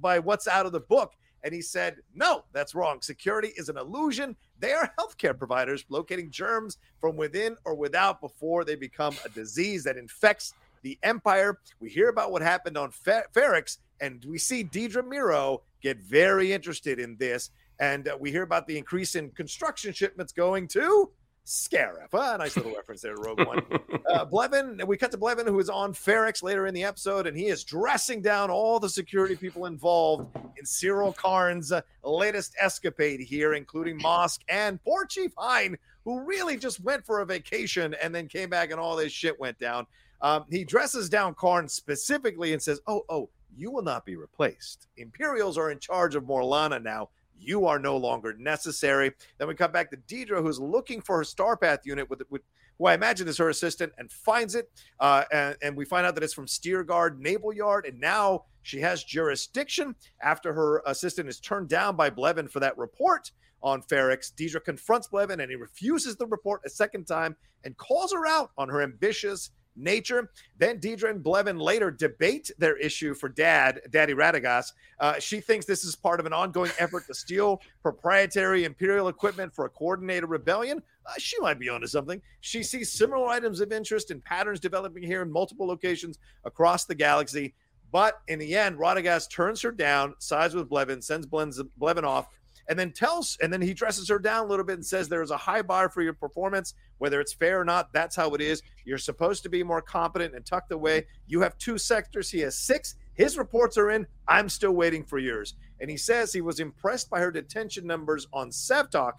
[0.00, 1.14] by what's out of the book.
[1.44, 3.00] And he said, no, that's wrong.
[3.00, 4.36] Security is an illusion.
[4.58, 9.84] They are healthcare providers locating germs from within or without before they become a disease
[9.84, 11.58] that infects the empire.
[11.80, 16.52] We hear about what happened on Fe- Ferrix, and we see Dedra Meero get very
[16.52, 17.50] interested in this.
[17.80, 21.10] And uh, we hear about the increase in construction shipments going to
[21.48, 22.08] Scarif.
[22.12, 23.62] Ah, nice little reference there to Rogue One.
[24.08, 27.36] Uh, Blevin, we cut to Blevin, who is on Ferrix later in the episode, and
[27.36, 33.20] he is dressing down all the security people involved in Syril Karn's uh, latest escapade
[33.20, 38.14] here, including Mosk and poor Chief Hyne, who really just went for a vacation and
[38.14, 39.86] then came back and all this shit went down.
[40.22, 44.86] Um, he dresses down Karn specifically and says, Oh, oh, you will not be replaced.
[44.96, 47.10] Imperials are in charge of Morlana now.
[47.40, 49.12] You are no longer necessary.
[49.38, 52.42] Then we come back to Dedra, who's looking for her Starpath unit with, with
[52.78, 54.70] who I imagine is her assistant, and finds it.
[55.00, 58.80] Uh, and, and we find out that it's from Steergard Naval Yard, and now she
[58.80, 64.32] has jurisdiction after her assistant is turned down by Blevin for that report on Ferrix.
[64.32, 68.50] Dedra confronts Blevin, and he refuses the report a second time and calls her out
[68.56, 70.30] on her ambitious nature.
[70.58, 74.72] Then Dedra and Blevin later debate their issue for Dad, Daddy Radagast.
[75.00, 79.54] Uh, she thinks this is part of an ongoing effort to steal proprietary Imperial equipment
[79.54, 80.82] for a coordinated rebellion.
[81.06, 82.20] Uh, she might be onto something.
[82.40, 86.94] She sees similar items of interest and patterns developing here in multiple locations across the
[86.94, 87.54] galaxy.
[87.90, 92.28] But in the end, Radagast turns her down, sides with Blevin, sends Blevin Blevin off,
[92.68, 95.22] and then tells, and then he dresses her down a little bit and says there
[95.22, 97.92] is a high bar for your performance, whether it's fair or not.
[97.92, 98.62] That's how it is.
[98.84, 101.06] You're supposed to be more competent and tucked away.
[101.26, 102.30] You have two sectors.
[102.30, 102.96] He has six.
[103.14, 104.06] His reports are in.
[104.28, 105.54] I'm still waiting for yours.
[105.80, 109.12] And he says he was impressed by her detention numbers on Sevtok.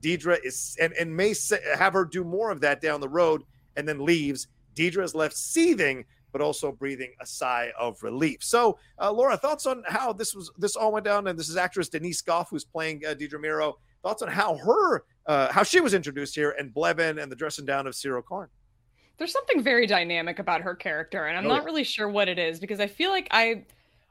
[0.00, 1.34] Dedra is, and, and may
[1.76, 3.42] have her do more of that down the road
[3.76, 4.48] and then leaves.
[4.74, 8.42] Dedra is left seething, but also breathing a sigh of relief.
[8.42, 11.28] So, uh, Laura, thoughts on how this was this all went down?
[11.28, 13.74] And this is actress Denise Gough who's playing uh, Dedra Meero.
[14.02, 17.64] Thoughts on how her uh, how she was introduced here, and Blevin and the dressing
[17.64, 18.48] down of Syril Karn.
[19.16, 21.66] There's something very dynamic about her character, and I'm Oh, not yeah.
[21.66, 23.64] really sure what it is because I feel like I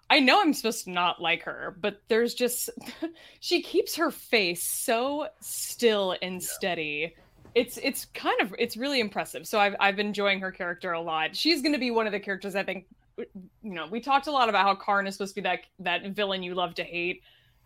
[0.10, 2.70] I know I'm supposed to not like her, but there's just
[3.42, 7.16] she keeps her face so still and steady.
[7.56, 9.48] It's it's kind of it's really impressive.
[9.48, 11.36] So I've I've been enjoying her character a lot.
[11.36, 12.88] She's going to be one of the characters I think
[13.18, 13.28] you
[13.62, 16.44] know, we talked a lot about how Karn is supposed to be that that villain
[16.44, 17.22] you love to hate.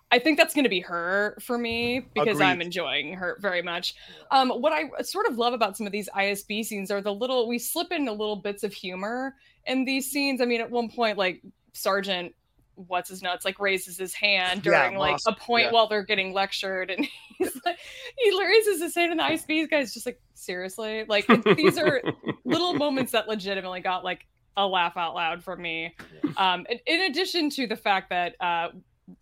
[0.10, 3.94] I think that's going to be her for me because I'm enjoying her very much.
[4.32, 7.48] Um, what I sort of love about some of these ISB scenes are the little
[7.48, 10.40] we slip in the little bits of humor in these scenes.
[10.40, 11.42] I mean, at one point, like
[11.74, 12.34] Sergeant,
[12.78, 15.72] what's his nuts, like raises his hand Yeah, during like Moss, a point yeah.
[15.72, 17.08] while they're getting lectured, and
[17.38, 17.78] he's like,
[18.18, 22.02] he raises his hand, and the ISB guy's just like, seriously, like these are
[22.46, 24.26] little moments that legitimately got like
[24.56, 25.96] a laugh out loud from me.
[26.38, 28.70] Um, in, addition to the fact that uh,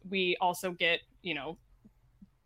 [0.09, 1.57] we also get, you know,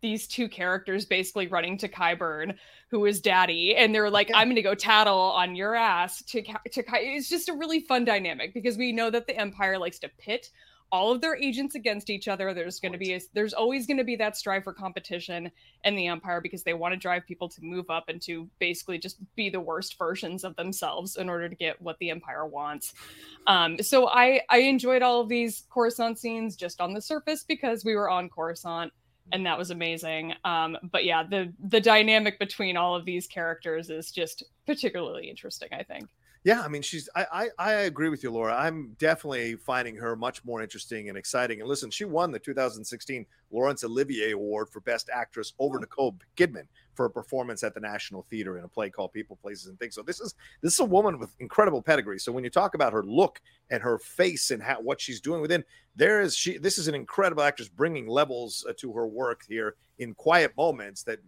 [0.02, 2.54] these two characters basically running to Qyburn,
[2.90, 6.42] who is daddy, and they're like, "I'm going to go tattle on your ass." To
[6.42, 10.08] to it's just a really fun dynamic because we know that the Empire likes to
[10.08, 10.50] pit
[10.92, 12.52] all of their agents against each other.
[12.52, 15.50] There's going to be a, there's always going to be that strive for competition
[15.84, 18.98] in the Empire because they want to drive people to move up and to basically
[18.98, 22.94] just be the worst versions of themselves in order to get what the Empire wants.
[23.46, 27.84] Um, so I I enjoyed all of these Coruscant scenes just on the surface because
[27.84, 28.92] we were on Coruscant
[29.32, 30.34] and that was amazing.
[30.44, 35.68] Um, but yeah, the the dynamic between all of these characters is just particularly interesting.
[35.72, 36.08] I think.
[36.42, 37.06] Yeah, I mean, she's.
[37.14, 38.54] I, I I agree with you, Laura.
[38.54, 41.60] I'm definitely finding her much more interesting and exciting.
[41.60, 46.66] And listen, she won the 2016 Laurence Olivier Award for Best Actress over Nicole Kidman
[46.94, 49.94] for a performance at the National Theater in a play called People, Places, and Things.
[49.94, 52.18] So this is this is a woman with incredible pedigree.
[52.18, 55.42] So when you talk about her look and her face and how what she's doing
[55.42, 55.62] within,
[55.94, 56.56] there is she.
[56.56, 61.02] This is an incredible actress bringing levels uh, to her work here in quiet moments
[61.02, 61.18] that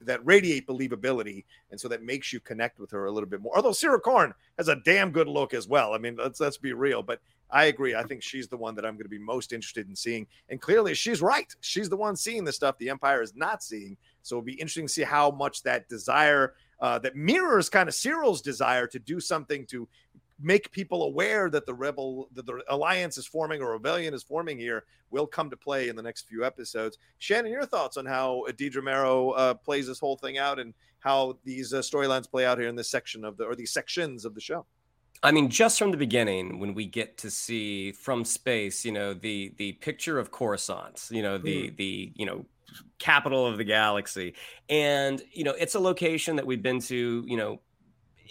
[0.00, 3.54] that radiate believability, and so that makes you connect with her a little bit more.
[3.56, 5.94] Although Syril Karn has a damn good look as well.
[5.94, 7.20] I mean, let's let's be real, but
[7.50, 7.94] I agree.
[7.94, 10.60] I think she's the one that I'm going to be most interested in seeing, and
[10.60, 11.52] clearly she's right.
[11.60, 13.96] She's the one seeing the stuff the Empire is not seeing.
[14.22, 17.94] So it'll be interesting to see how much that desire uh, that mirrors kind of
[17.94, 19.88] Syril's desire to do something to
[20.40, 24.58] make people aware that the rebel that the alliance is forming or rebellion is forming
[24.58, 26.98] here will come to play in the next few episodes.
[27.18, 31.38] Shannon your thoughts on how Dedra Meero uh, plays this whole thing out and how
[31.44, 34.34] these uh, storylines play out here in this section of the or these sections of
[34.34, 34.66] the show?
[35.22, 39.14] I mean, just from the beginning, when we get to see from space, you know,
[39.14, 41.76] the the picture of Coruscant, you know, the mm.
[41.76, 42.44] the you know
[42.98, 44.34] capital of the galaxy,
[44.68, 47.60] and you know, it's a location that we've been to, you know,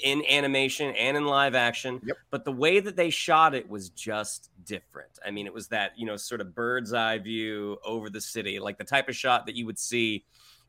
[0.04, 2.02] in animation and in live action.
[2.06, 2.18] Yep.
[2.30, 5.20] But the way that they shot it was just different.
[5.26, 8.60] I mean, it was that, you know, sort of bird's eye view over the city,
[8.60, 10.26] like the type of shot that you would see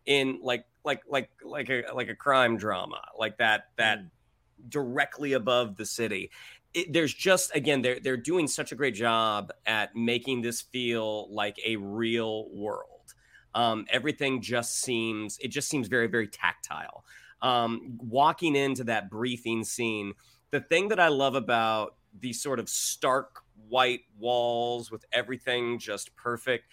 [0.06, 4.08] in like like like like a like a crime drama, like that that mm.
[4.68, 6.30] directly above the city.
[6.74, 11.32] It, there's just again they're they're doing such a great job at making this feel
[11.32, 12.97] like a real world.
[13.58, 17.04] Um, everything just seems it just seems very very tactile
[17.42, 20.14] um, walking into that briefing scene.
[20.50, 26.14] The thing that I love about these sort of stark white walls with everything just
[26.16, 26.64] perfect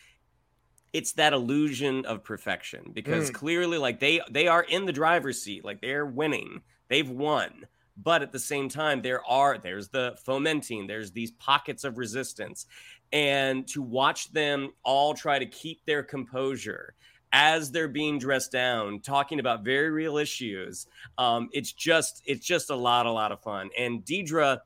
[0.93, 3.33] it's that illusion of perfection because mm.
[3.33, 7.65] clearly like they they are in the driver's seat like they're winning they've won
[7.97, 12.65] but at the same time there are there's the fomenting there's these pockets of resistance
[13.11, 16.95] and to watch them all try to keep their composure
[17.31, 20.87] as they're being dressed down, talking about very real issues.
[21.17, 23.69] Um, it's just it's just a lot, a lot of fun.
[23.77, 24.59] And Dedra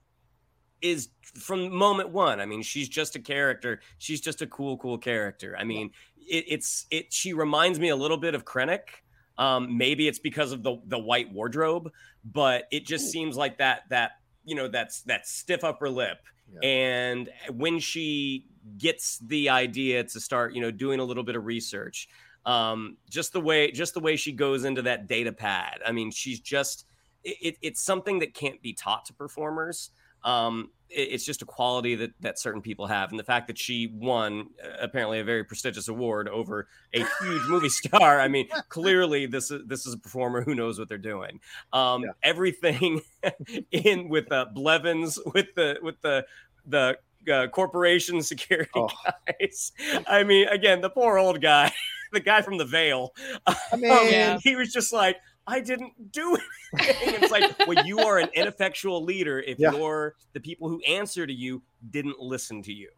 [0.82, 2.40] is from moment one.
[2.40, 3.82] I mean, she's just a character.
[3.98, 5.56] She's just a cool, cool character.
[5.58, 7.12] I mean, it, it's it.
[7.12, 8.82] She reminds me a little bit of Krennic.
[9.38, 11.92] Um, maybe it's because of the the white wardrobe,
[12.24, 14.12] but it just seems like that that
[14.44, 16.20] you know that's that stiff upper lip.
[16.52, 16.68] Yeah.
[16.68, 18.46] And when she
[18.78, 22.10] gets the idea to start, you know, doing a little bit of research,
[22.46, 25.80] um, just the way just the way she goes into that data pad.
[25.86, 26.86] I mean, she's just
[27.24, 29.92] it, it's something that can't be taught to performers.
[30.24, 33.58] Um, it, it's just a quality that that certain people have, and the fact that
[33.58, 38.20] she won uh, apparently a very prestigious award over a huge movie star.
[38.20, 41.40] I mean, clearly this is this is a performer who knows what they're doing.
[41.74, 42.12] Um, yeah.
[42.24, 43.02] Everything
[43.72, 46.26] in with uh, Blevins with the with the
[46.66, 46.98] the
[47.32, 48.90] uh, corporation security oh.
[49.40, 49.72] guys.
[50.08, 51.74] I mean, again, the poor old guy.
[52.12, 53.14] the guy from the Veil.
[53.46, 55.18] I mean, um, he was just like,
[55.50, 56.38] I didn't do
[56.80, 57.24] anything.
[57.24, 59.72] it's like, well, you are an ineffectual leader if yeah.
[59.72, 62.90] you're the people who answer to you didn't listen to you.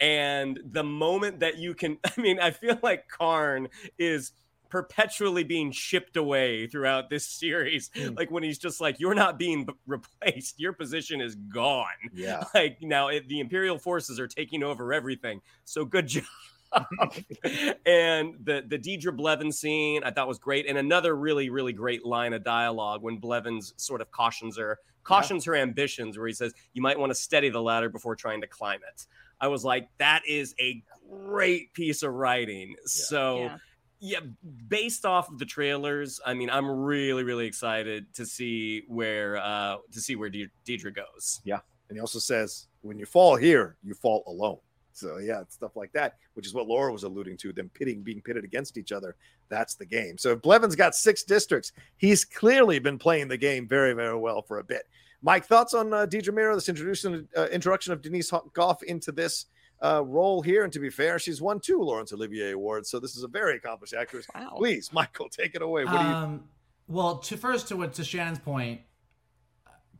[0.00, 4.32] And the moment that you can, I mean, I feel like Karn is
[4.70, 7.90] perpetually being shipped away throughout this series.
[7.90, 8.16] Mm.
[8.16, 10.58] Like when he's just like, "You're not being replaced.
[10.58, 12.44] Your position is gone." Yeah.
[12.54, 15.40] Like now, it, the Imperial forces are taking over everything.
[15.64, 16.24] So good job.
[17.86, 22.04] and the the Dedra Blevins scene I thought was great, and another really really great
[22.04, 25.52] line of dialogue when Blevins sort of cautions her cautions yeah.
[25.52, 28.46] her ambitions, where he says you might want to steady the ladder before trying to
[28.46, 29.06] climb it.
[29.40, 32.70] I was like, that is a great piece of writing.
[32.70, 32.76] Yeah.
[32.84, 33.38] So.
[33.38, 33.56] Yeah.
[34.00, 34.20] yeah.
[34.68, 39.78] based off of the trailers, I mean, I'm really, really excited to see where uh
[39.92, 41.40] to see where De- Dedra goes.
[41.44, 44.58] Yeah, and he also says, "When you fall here, you fall alone."
[45.00, 48.20] So yeah, stuff like that, which is what Laura was alluding to, them pitting, being
[48.20, 49.16] pitted against each other.
[49.48, 50.18] That's the game.
[50.18, 54.42] So if Blevins got six districts, he's clearly been playing the game very, very well
[54.42, 54.82] for a bit.
[55.22, 59.46] Mike, thoughts on uh, Dedra Meero, this introduction, uh, introduction of Denise Gough into this
[59.82, 60.64] uh, role here?
[60.64, 63.56] And to be fair, she's won two Laurence Olivier Awards, so this is a very
[63.56, 64.26] accomplished actress.
[64.34, 64.54] Wow.
[64.56, 65.84] Please, Michael, take it away.
[65.84, 66.14] What do you?
[66.14, 66.44] Um,
[66.88, 68.80] well, to first to what to Shannon's point,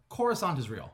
[0.09, 0.93] Coruscant is real.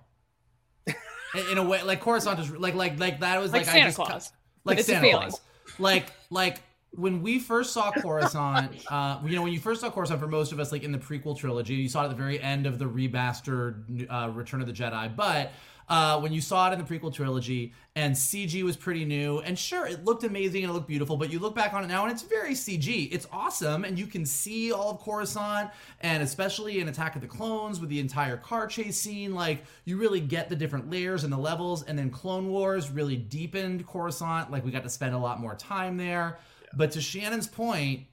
[1.39, 3.81] In, in a way, like Coruscant is like like like that was Like like, I
[3.83, 4.33] just Claus.
[4.65, 5.29] like It's a Santa feeling.
[5.29, 5.41] Claus.
[5.79, 6.59] Like like
[6.93, 10.53] when we first saw Coruscant, uh, you know, when you first saw Coruscant for most
[10.53, 12.79] of us, like in the prequel trilogy, you saw it at the very end of
[12.79, 15.15] the remastered uh, Return of the Jedi.
[15.15, 15.53] But
[15.89, 19.59] uh, when you saw it in the prequel trilogy, and CG was pretty new, and
[19.59, 22.03] sure, it looked amazing and it looked beautiful, but you look back on it now
[22.03, 23.09] and it's very CG.
[23.13, 25.71] It's awesome, and you can see all of Coruscant,
[26.01, 29.97] and especially in Attack of the Clones with the entire car chase scene, like you
[29.97, 31.83] really get the different layers and the levels.
[31.85, 35.55] And then Clone Wars really deepened Coruscant, like we got to spend a lot more
[35.55, 36.39] time there.
[36.75, 38.07] But to Shannon's point,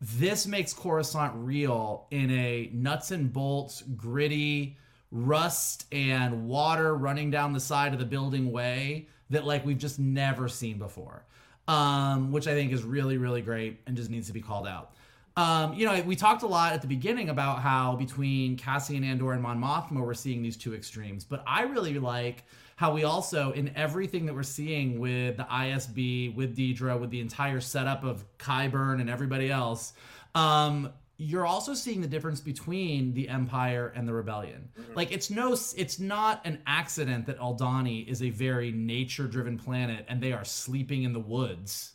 [0.00, 4.76] this makes Coruscant real in a nuts and bolts, gritty,
[5.10, 9.98] rust and water running down the side of the building way that like we've just
[9.98, 11.24] never seen before.
[11.66, 14.94] Um, which I think is really, really great and just needs to be called out.
[15.36, 19.34] Um, you know, we talked a lot at the beginning about how between Cassian Andor
[19.34, 21.24] and Mon Mothma, we're seeing these two extremes.
[21.24, 22.44] But I really like
[22.74, 27.20] how we also, in everything that we're seeing with the ISB, with Dedra, with the
[27.20, 29.92] entire setup of Qyburn and everybody else,
[30.34, 34.70] um, you're also seeing the difference between the Empire and the Rebellion.
[34.78, 34.94] Mm-hmm.
[34.94, 40.22] Like it's no, it's not an accident that Aldhani is a very nature-driven planet and
[40.22, 41.94] they are sleeping in the woods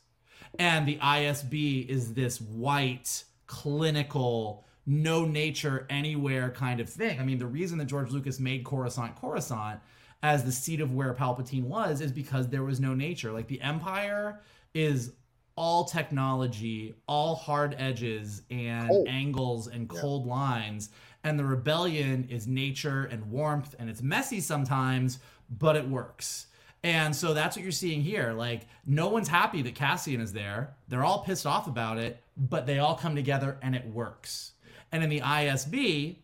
[0.60, 7.20] and the ISB is this white, clinical, no nature anywhere kind of thing.
[7.20, 9.80] I mean, the reason that George Lucas made Coruscant Coruscant
[10.22, 13.32] as the seat of where Palpatine was is because there was no nature.
[13.32, 14.42] Like the Empire
[14.74, 15.14] is
[15.56, 19.08] all technology, all hard edges and Cold.
[19.08, 20.90] angles and cold lines.
[21.24, 26.48] And the rebellion is nature and warmth, and it's messy sometimes, but it works.
[26.84, 28.34] And so that's what you're seeing here.
[28.34, 30.76] Like, no one's happy that Cassian is there.
[30.90, 34.52] They're all pissed off about it, but they all come together and it works.
[34.92, 36.18] And in the ISB,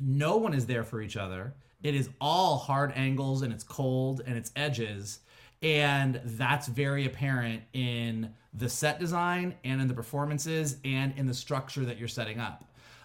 [0.00, 1.54] no one is there for each other.
[1.82, 5.18] It is all hard angles and it's cold and it's edges.
[5.64, 11.34] And that's very apparent in the set design and in the performances and in the
[11.34, 12.64] structure that you're setting up.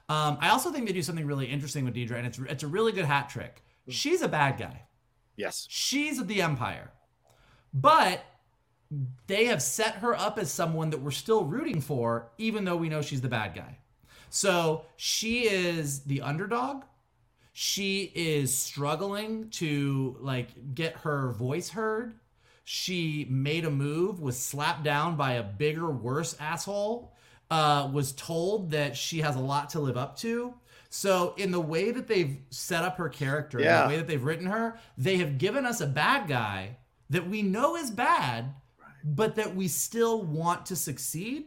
[0.10, 2.68] Um, I also think they do something really interesting with Dedra, and it's it's a
[2.68, 3.64] really good hat trick.
[3.88, 4.84] She's a bad guy.
[5.38, 5.66] Yes.
[5.70, 6.92] She's the Empire.
[7.74, 8.26] But
[9.28, 12.90] they have set her up as someone that we're still rooting for, even though we
[12.90, 13.78] know she's the bad guy.
[14.30, 16.84] So she is the underdog.
[17.54, 22.16] She is struggling to like get her voice heard.
[22.72, 27.12] She made a move, was slapped down by a bigger, worse asshole,
[27.50, 30.54] uh, was told that she has a lot to live up to.
[30.92, 33.82] So, in the way that they've set up her character, Yeah.
[33.82, 36.78] the way that they've written her, they have given us a bad guy
[37.10, 38.54] that we know is bad,
[39.04, 41.46] but that we still want to succeed.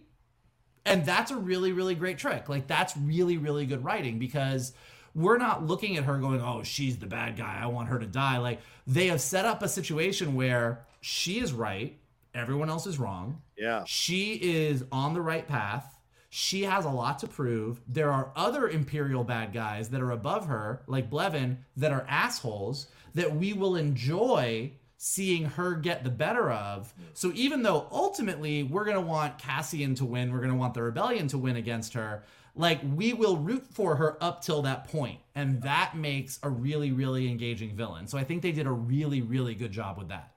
[0.85, 2.49] And that's a really, really great trick.
[2.49, 4.73] Like, that's really, really good writing because
[5.15, 7.61] we're not looking at her going, oh, she's the bad guy.
[7.63, 8.39] I want her to die.
[8.39, 11.99] Like, they have set up a situation where she is right,
[12.33, 13.43] everyone else is wrong.
[13.59, 13.83] Yeah.
[13.85, 15.99] She is on the right path.
[16.31, 17.83] She has a lot to prove.
[17.87, 22.87] There are other Imperial bad guys that are above her, like Blevin, that are assholes
[23.15, 26.95] that we will enjoy seeing her get the better of.
[27.13, 30.75] So even though ultimately we're going to want Cassian to win, we're going to want
[30.75, 32.23] the rebellion to win against her,
[32.55, 35.19] like we will root for her up till that point.
[35.35, 38.07] And that makes a really, really engaging villain.
[38.07, 40.32] So I think they did a really, really good job with that.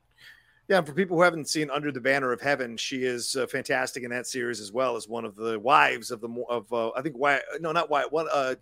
[0.67, 3.45] Yeah, and for people who haven't seen Under the Banner of Heaven, she is uh,
[3.45, 6.89] fantastic in that series as well as one of the wives of the of uh,
[6.95, 8.55] I think why no not why one uh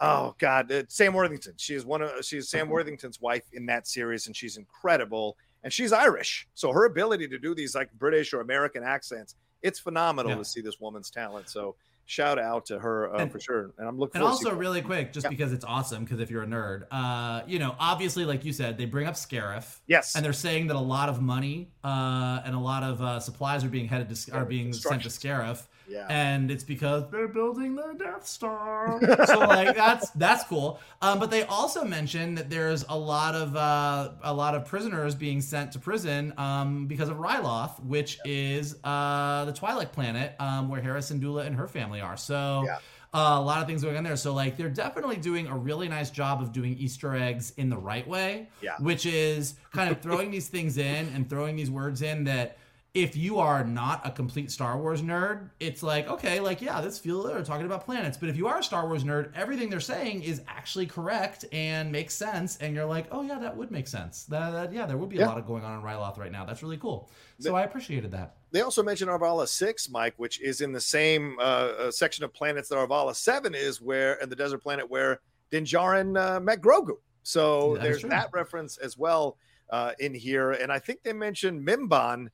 [0.00, 1.54] oh god uh, Sam Worthington.
[1.56, 5.36] She is one of she's Sam Worthington's wife in that series, and she's incredible.
[5.64, 9.80] And she's Irish, so her ability to do these like British or American accents, it's
[9.80, 10.38] phenomenal Yeah.
[10.38, 11.48] to see this woman's talent.
[11.48, 11.74] So
[12.06, 13.72] shout out to her uh, And- for sure.
[13.78, 15.30] And I'm looking And forward to also, really quick, just Yeah.
[15.30, 18.78] because it's awesome, because if you're a nerd, uh, you know, obviously, like you said,
[18.78, 19.80] they bring up Scarif.
[19.86, 20.14] Yes.
[20.14, 23.64] And they're saying that a lot of money uh, and a lot of uh, supplies
[23.64, 25.66] are being headed to are being sent to Scarif.
[25.88, 26.06] Yeah.
[26.08, 28.98] And it's because they're building the Death Star.
[29.26, 30.80] so like that's that's cool.
[31.02, 35.14] Um, but they also mentioned that there's a lot of uh, a lot of prisoners
[35.14, 40.68] being sent to prison um, because of Ryloth, which is uh, the Twi'lek planet um,
[40.68, 42.16] where Hera Syndulla and her family are.
[42.16, 42.76] So Yeah.
[43.14, 44.16] uh, a lot of things going on there.
[44.16, 47.78] So like they're definitely doing a really nice job of doing Easter eggs in the
[47.78, 48.48] right way.
[48.60, 48.74] Yeah.
[48.80, 52.58] Which is kind of throwing these things in and throwing these words in that
[52.96, 56.98] if you are not a complete Star Wars nerd, it's like, okay, like, yeah, this
[56.98, 58.16] feel they're talking about planets.
[58.16, 61.92] But if you are a Star Wars nerd, everything they're saying is actually correct and
[61.92, 62.56] makes sense.
[62.56, 64.24] And you're like, oh, yeah, that would make sense.
[64.24, 65.26] That, that yeah, there would be Yeah.
[65.26, 66.46] a lot of going on in Ryloth right now.
[66.46, 67.10] That's really cool.
[67.38, 68.36] So I appreciated that.
[68.50, 72.32] They also mentioned Arvala 6, Mike, which is in the same uh, uh, section of
[72.32, 75.20] planets that Arvala 7 is, where in the desert planet where
[75.50, 76.96] Din Djarin uh, met Grogu.
[77.24, 79.36] So That there's that reference as well
[79.68, 80.52] uh, in here.
[80.52, 82.28] And I think they mentioned Mimban,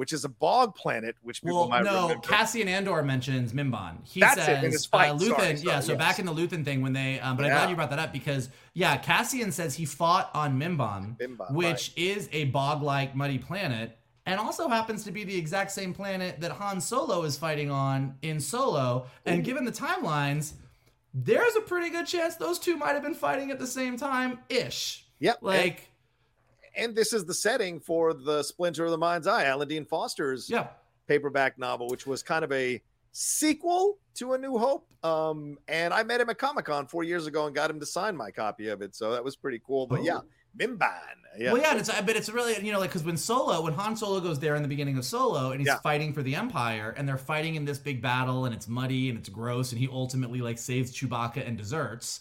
[0.00, 2.26] which is a bog planet, which people Well, might no, remember.
[2.26, 3.96] Cassian Andor mentions Mimban.
[4.02, 5.10] He That's it, says in his fight.
[5.10, 5.58] Uh, Sorry, Luthen.
[5.58, 5.98] sorry, yeah, so yes.
[5.98, 8.10] back in the Luthen thing when they, um, but I'm glad you brought that up
[8.10, 13.98] because yeah, Cassian says he fought on Mimban, Mimban, which is a bog-like muddy planet,
[14.24, 18.14] and also happens to be the exact same planet that Han Solo is fighting on
[18.22, 19.04] in Solo.
[19.26, 20.54] And given the timelines,
[21.12, 24.38] there's a pretty good chance those two might have been fighting at the same time,
[24.48, 25.04] ish.
[25.18, 25.40] Yep.
[25.42, 25.89] Like,
[26.76, 30.48] and this is the setting for the Splinter of the Mind's Eye, Alan Dean Foster's
[30.48, 30.68] yeah.
[31.06, 32.80] paperback novel, which was kind of a
[33.12, 34.86] sequel to A New Hope.
[35.04, 37.86] Um, and I met him at Comic Con four years ago and got him to
[37.86, 38.94] sign my copy of it.
[38.94, 39.86] So that was pretty cool.
[39.86, 40.20] But yeah,
[40.58, 40.90] Mimban.
[41.38, 41.52] Yeah.
[41.52, 43.96] Well, yeah, and it's but it's really you know like because when Solo, when Han
[43.96, 45.78] Solo goes there in the beginning of Solo, and he's Yeah.
[45.78, 49.18] fighting for the Empire, and they're fighting in this big battle, and it's muddy and
[49.18, 52.20] it's gross, and he ultimately like saves Chewbacca and deserts.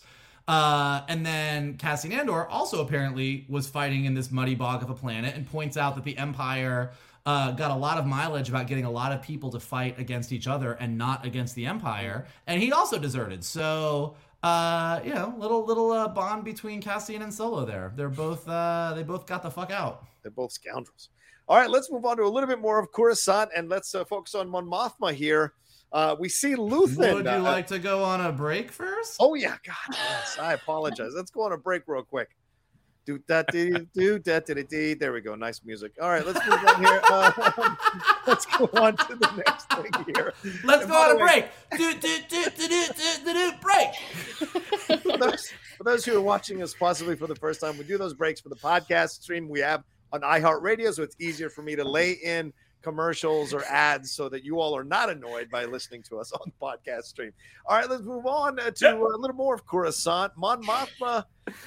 [0.49, 4.95] Uh, and then Cassian Andor also apparently was fighting in this muddy bog of a
[4.95, 6.91] planet, and points out that the Empire
[7.27, 10.31] uh, got a lot of mileage about getting a lot of people to fight against
[10.31, 13.43] each other and not against the Empire, and he also deserted.
[13.43, 17.93] So uh, you know, little little uh, bond between Cassian and Solo there.
[17.95, 20.07] They're both uh, they both got the fuck out.
[20.23, 21.09] They're both scoundrels.
[21.47, 24.03] All right, let's move on to a little bit more of Coruscant and let's uh,
[24.03, 25.53] focus on Mon Mothma here.
[25.91, 27.13] Uh, we see Luthen.
[27.13, 29.17] Would you uh, like to go on a break first?
[29.19, 30.37] Oh yeah, God, yes.
[30.39, 31.13] I apologize.
[31.15, 32.29] Let's go on a break real quick.
[33.05, 34.93] Do that, do do that, do do.
[34.93, 35.33] There we go.
[35.33, 35.93] Nice music.
[35.99, 37.01] All right, let's move on here.
[37.09, 37.75] Uh,
[38.27, 40.33] let's go on to the next thing here.
[40.63, 41.79] Let's And go on a way, break.
[41.79, 43.95] Do, do, do, do, do, do, do, do, break.
[45.01, 47.97] for those, for those who are watching us possibly for the first time, we do
[47.97, 49.83] those breaks for the podcast stream we have
[50.13, 54.43] on iHeartRadio, so it's easier for me to lay in commercials or ads so that
[54.43, 57.31] you all are not annoyed by listening to us on the podcast stream.
[57.65, 61.25] All right, let's move on uh, to a little more of Coruscant, Mon Mothma,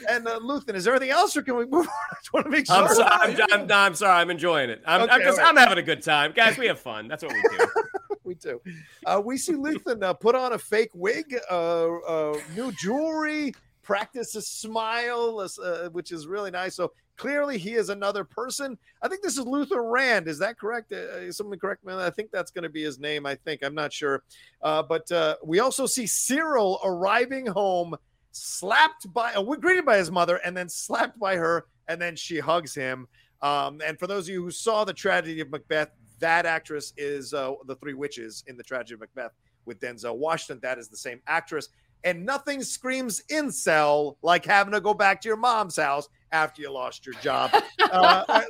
[0.08, 0.74] and uh, Luthen.
[0.74, 1.94] Is there anything else, or can we move on?
[2.10, 2.76] I just want to make sure.
[2.76, 4.20] I'm, so, I'm, I'm, I'm sorry.
[4.20, 4.82] I'm enjoying it.
[4.86, 5.48] I'm, Okay, I'm, just, right.
[5.48, 6.56] I'm having a good time, guys.
[6.56, 7.08] We have fun.
[7.08, 7.66] That's what we do.
[8.24, 8.60] we do.
[9.06, 14.35] Uh, we see Luthen uh, put on a fake wig, uh, uh, new jewelry, practice
[14.37, 16.74] a smile, uh, which is really nice.
[16.76, 18.78] So clearly he is another person.
[19.03, 20.28] I think this is Luther Rand.
[20.28, 20.93] Is that correct?
[20.93, 21.95] Uh, is someone correct me?
[21.95, 23.26] I think that's going to be his name.
[23.26, 23.62] I think.
[23.62, 24.22] I'm not sure.
[24.62, 27.97] Uh, but uh, we also see Syril arriving home,
[28.30, 32.39] slapped by, uh, greeted by his mother, and then slapped by her, and then she
[32.39, 33.09] hugs him.
[33.43, 37.35] Um, and for those of you who saw the tragedy of Macbeth, that actress is
[37.35, 39.33] uh, the three witches in the tragedy of Macbeth
[39.64, 40.61] with Denzel Washington.
[40.62, 41.68] That is the same actress.
[42.05, 46.70] And nothing screams incel like having to go back to your mom's house after you
[46.72, 47.50] lost your job.
[47.80, 48.42] uh,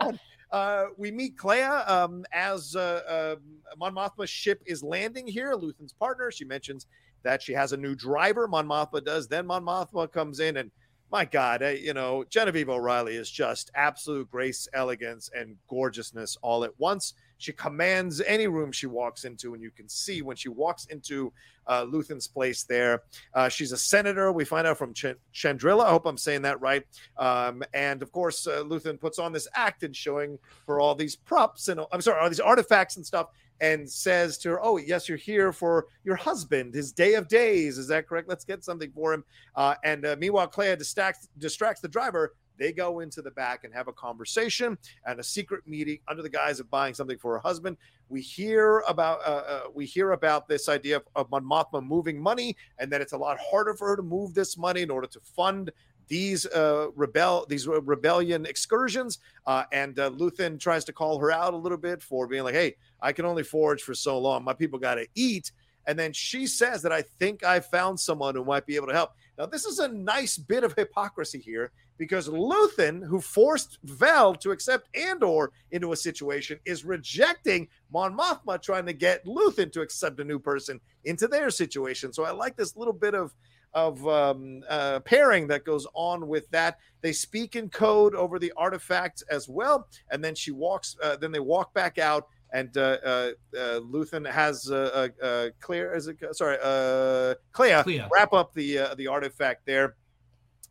[0.00, 0.20] on.
[0.50, 3.36] Uh, we meet Clea um, as uh, uh,
[3.76, 5.54] Mon Mothma's ship is landing here.
[5.54, 6.30] Luthen's partner.
[6.30, 6.86] She mentions
[7.22, 8.48] that she has a new driver.
[8.48, 9.28] Mon Mothma does.
[9.28, 10.70] Then Mon Mothma comes in, and
[11.10, 16.64] my God, uh, you know Genevieve O'Reilly is just absolute grace, elegance, and gorgeousness all
[16.64, 17.14] at once.
[17.38, 21.32] She commands any room she walks into, and you can see when she walks into
[21.68, 23.02] uh, Luthen's place there.
[23.34, 24.32] Uh, she's a senator.
[24.32, 25.84] We find out from Ch- Chandrila.
[25.84, 26.84] I hope I'm saying that right.
[27.16, 31.14] Um, and of course, uh, Luthen puts on this act and showing her all these
[31.14, 33.28] props and I'm sorry, all these artifacts and stuff,
[33.60, 37.78] and says to her, "Oh, yes, you're here for your husband, his day of days.
[37.78, 38.28] Is that correct?
[38.28, 39.24] Let's get something for him."
[39.54, 42.34] Uh, and uh, meanwhile, Clea distracts distracts the driver.
[42.58, 46.28] They go into the back and have a conversation and a secret meeting under the
[46.28, 47.76] guise of buying something for her husband.
[48.08, 52.90] We hear about uh, uh, we hear about this idea of, of moving money, and
[52.92, 55.70] that it's a lot harder for her to move this money in order to fund
[56.08, 59.18] these uh, rebel these rebellion excursions.
[59.46, 62.54] Uh, and uh, Luthen tries to call her out a little bit for being like,
[62.54, 64.42] "Hey, I can only forage for so long.
[64.42, 65.52] My people got to eat."
[65.86, 68.92] And then she says that I think I found someone who might be able to
[68.92, 69.12] help.
[69.38, 74.52] Now, this is a nice bit of hypocrisy here because Luthen, who forced Vel to
[74.52, 80.20] accept Andor into a situation, is rejecting Mon Mothma trying to get Luthen to accept
[80.20, 82.12] a new person into their situation.
[82.12, 83.34] So I like this little bit of
[83.74, 86.78] of um, uh, pairing that goes on with that.
[87.02, 90.96] They speak in code over the artifact as well, and then she walks.
[91.02, 95.48] Uh, then they walk back out, and uh, uh, uh, Luthen has uh, uh, uh,
[95.60, 95.94] clear.
[95.94, 96.56] Is it sorry?
[96.62, 98.04] Uh, Clea, Clea.
[98.10, 99.96] wrap up the uh, the artifact there.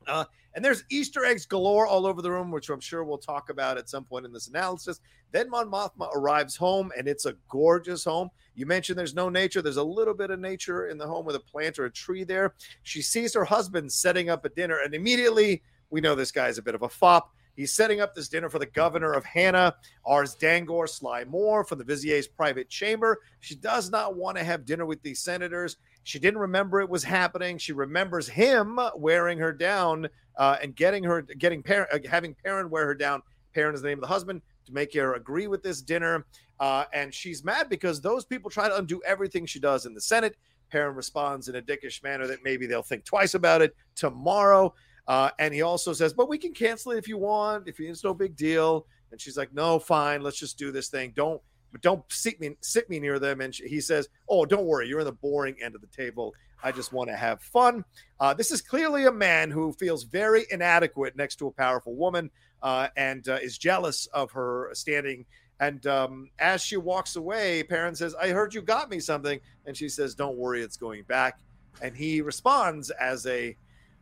[0.07, 0.25] Uh,
[0.57, 3.77] and there's Easter eggs galore all over the room, which I'm sure we'll talk about
[3.77, 5.01] at some point in this analysis.
[5.31, 8.31] Then Mon Mothma arrives home, and it's a gorgeous home.
[8.55, 9.61] You mentioned there's no nature.
[9.61, 12.23] There's a little bit of nature in the home with a plant or a tree
[12.23, 12.55] there.
[12.81, 16.63] She sees her husband setting up a dinner, and immediately we know this guy's a
[16.63, 17.35] bit of a fop.
[17.55, 21.77] He's setting up this dinner for the governor of Hannah, Ars Dangor Sly Moore from
[21.77, 23.19] the Vizier's private chamber.
[23.41, 25.77] She does not want to have dinner with these senators.
[26.07, 27.57] She didn't remember it was happening.
[27.57, 32.69] She remembers him wearing her down uh, and getting her, getting Perrin, uh, having Perrin
[32.69, 33.21] wear her down.
[33.53, 36.25] Perrin is the name of the husband to make her agree with this dinner.
[36.61, 39.99] Uh, and she's mad because those people try to undo everything she does in the
[39.99, 40.37] Senate.
[40.69, 44.73] Perrin responds in a dickish manner that maybe they'll think twice about it tomorrow.
[45.09, 47.67] Uh, and he also says, "But we can cancel it if you want.
[47.67, 50.21] If it's no big deal." And she's like, "No, fine.
[50.21, 51.11] Let's just do this thing.
[51.17, 51.41] Don't,
[51.71, 54.87] but don't sit me sit me near them." And she, he says, "Oh, don't worry.
[54.87, 56.33] You're in the boring end of the table.
[56.63, 57.83] I just want to have fun."
[58.19, 62.31] Uh, this is clearly a man who feels very inadequate next to a powerful woman
[62.61, 65.25] uh, and uh, is jealous of her standing.
[65.59, 69.75] And um, as she walks away, Perrin says, "I heard you got me something," and
[69.75, 71.39] she says, "Don't worry, it's going back."
[71.81, 73.55] And he responds as a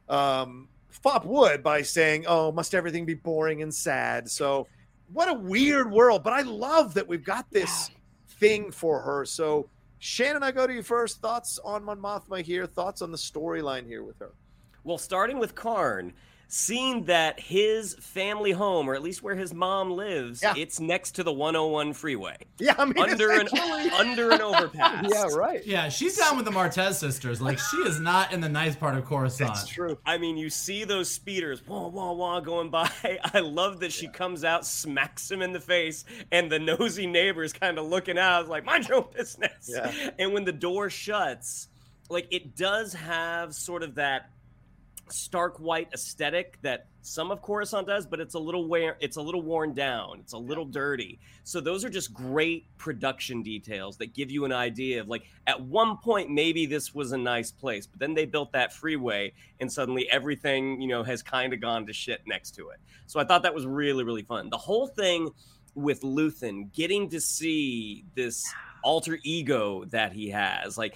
[0.09, 4.67] um, fop would by saying, "Oh, must everything be boring and sad?" So,
[5.11, 6.23] what a weird world.
[6.23, 7.91] But I love that we've got this
[8.39, 9.25] thing for her.
[9.25, 11.21] So, Shannon, I go to you first.
[11.21, 12.65] Thoughts on Mon Mothma here?
[12.65, 14.33] Thoughts on the storyline here with her?
[14.83, 16.13] Well, starting with Karn,
[16.47, 20.53] seeing that his family home, or at least where his mom lives, Yeah.
[20.57, 25.05] it's next to the 101 freeway, Yeah, I mean, under an essentially- under an overpass.
[25.11, 25.65] yeah, right.
[25.65, 27.41] Yeah, she's down with the Martez sisters.
[27.41, 29.53] Like she is not in the nice part of Coruscant.
[29.53, 29.97] That's true.
[30.05, 32.89] I mean, you see those speeders, wah wah wah, going by.
[33.33, 37.53] I love that she comes out, smacks him in the face, and the nosy neighbors
[37.53, 39.69] kind of looking out, like mind your own business.
[39.73, 39.91] Yeah.
[40.19, 41.67] And when the door shuts,
[42.09, 44.29] like it does have sort of that
[45.09, 49.21] stark white aesthetic that some of Coruscant does, but it's a little wear it's a
[49.21, 50.19] little worn down.
[50.19, 51.19] It's a little dirty.
[51.43, 55.61] So those are just great production details that give you an idea of like at
[55.61, 59.71] one point maybe this was a nice place, but then they built that freeway and
[59.71, 62.79] suddenly everything, you know, has kind of gone to shit next to it.
[63.05, 64.49] So I thought that was really really fun.
[64.49, 65.29] The whole thing
[65.75, 68.41] with Luthen getting to see this
[68.83, 70.95] alter ego that he has, like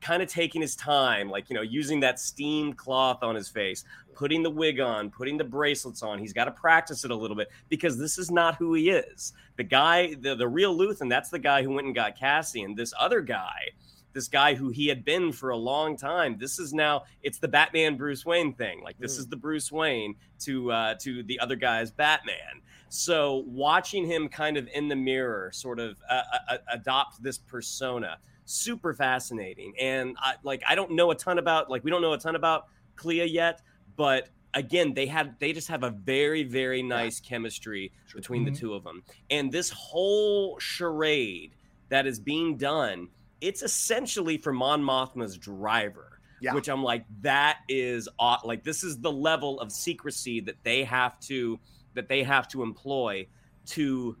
[0.00, 3.84] kind of taking his time, like, you know, using that steamed cloth on his face,
[4.14, 6.18] putting the wig on, putting the bracelets on.
[6.18, 9.32] He's got to practice it a little bit because this is not who he is.
[9.56, 12.74] The guy, the, the real Luthen, that's the guy who went and got Cassian.
[12.74, 13.70] This other guy,
[14.12, 16.38] this guy who he had been for a long time.
[16.38, 18.82] This is now it's the Batman Bruce Wayne thing.
[18.82, 22.62] Like this is the Bruce Wayne to uh, to the other guy's Batman.
[22.88, 28.18] So watching him kind of in the mirror, sort of uh, uh, adopt this persona,
[28.44, 29.74] super fascinating.
[29.80, 32.36] And I, like I don't know a ton about like we don't know a ton
[32.36, 32.66] about
[32.96, 33.62] Clea yet,
[33.96, 38.52] but again they had they just have a very very nice chemistry between Mhm.
[38.52, 39.02] the two of them.
[39.30, 41.54] And this whole charade
[41.88, 43.08] that is being done,
[43.40, 46.20] it's essentially for Mon Mothma's driver.
[46.40, 46.52] Yeah.
[46.54, 48.08] Which I'm like, that is
[48.44, 51.58] like this is the level of secrecy that they have to
[51.94, 53.26] that they have to employ
[53.66, 54.16] to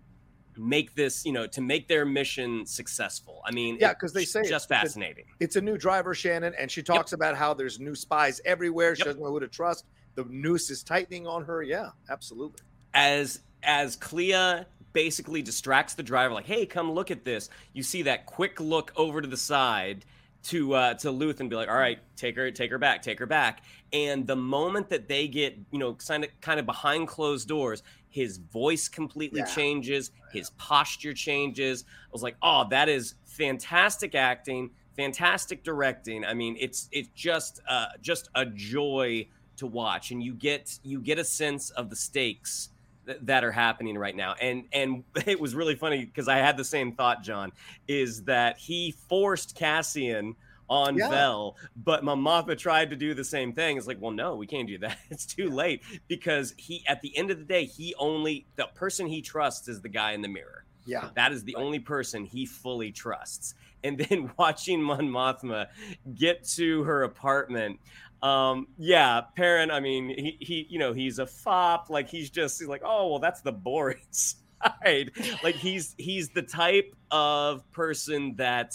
[0.56, 3.42] make this, you know, to make their mission successful.
[3.44, 5.24] I mean, Yeah, 'cause they say just it's- fascinating.
[5.40, 8.94] It's a new driver, Shannon, and she talks about how there's new spies everywhere.
[8.94, 9.06] She Yep.
[9.06, 9.84] doesn't know who to trust.
[10.14, 11.62] The noose is tightening on her.
[11.62, 12.60] Yeah, absolutely.
[12.96, 18.02] as as Clea basically distracts the driver, like, "Hey, come look at this." You see
[18.02, 20.04] that quick look over to the side
[20.44, 23.18] to uh, to Luth and be like, "All right, take her, take her back, take
[23.18, 27.08] her back." And the moment that they get, you know, kind of kind of behind
[27.08, 27.82] closed doors,
[28.14, 29.46] his voice completely Yeah.
[29.46, 31.84] changes, his posture changes.
[31.88, 36.24] I was like, "Oh, that is fantastic acting." Fantastic directing.
[36.24, 41.00] I mean, it's it's just uh, just a joy to watch, and you get you
[41.00, 42.68] get a sense of the stakes
[43.04, 44.34] th- that are happening right now.
[44.40, 47.50] And and it was really funny because I had the same thought, John,
[47.88, 50.36] is that he forced Cassian
[50.68, 51.10] on Yeah.
[51.10, 53.76] Vel, but Mamapa tried to do the same thing.
[53.76, 54.98] It's like, well, no, we can't do that.
[55.10, 59.06] It's too late because he at the end of the day, he only the person
[59.06, 60.64] he trusts is the guy in the mirror.
[60.86, 61.08] Yeah.
[61.14, 63.54] That is the only person he fully trusts.
[63.82, 65.66] And then watching Mon Mothma
[66.14, 67.80] get to her apartment,
[68.22, 71.90] um, yeah, Perrin, I mean, he, he, you know, he's a fop.
[71.90, 75.10] Like he's just he's like, oh, well, that's the boring side.
[75.42, 78.74] like he's he's the type of person that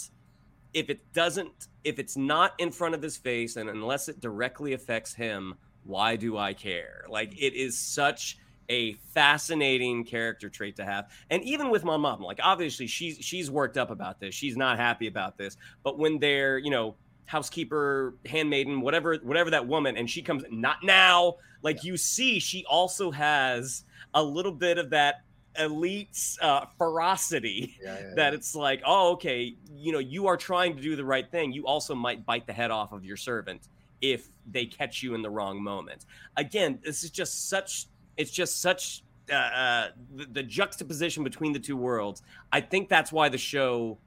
[0.74, 4.72] if it doesn't, if it's not in front of his face, and unless it directly
[4.72, 5.54] affects him,
[5.84, 7.04] why do I care?
[7.08, 11.10] Like it is such a fascinating character trait to have.
[11.28, 14.34] And even with my mom, like obviously she's she's worked up about this.
[14.34, 15.56] She's not happy about this.
[15.82, 16.94] But when they're, you know,
[17.30, 21.36] housekeeper, handmaiden, whatever, whatever that woman, and she comes not now.
[21.62, 25.22] Like you see, she also has a little bit of that
[25.58, 30.76] elite uh, ferocity Yeah, yeah, that it's like, oh, okay, you know, you are trying
[30.76, 31.52] to do the right thing.
[31.52, 33.68] You also might bite the head off of your servant
[34.00, 36.06] if they catch you in the wrong moment.
[36.36, 37.86] Again, this is just such.
[38.16, 42.22] It's just such uh, uh, the, the juxtaposition between the two worlds.
[42.52, 43.98] I think that's why the show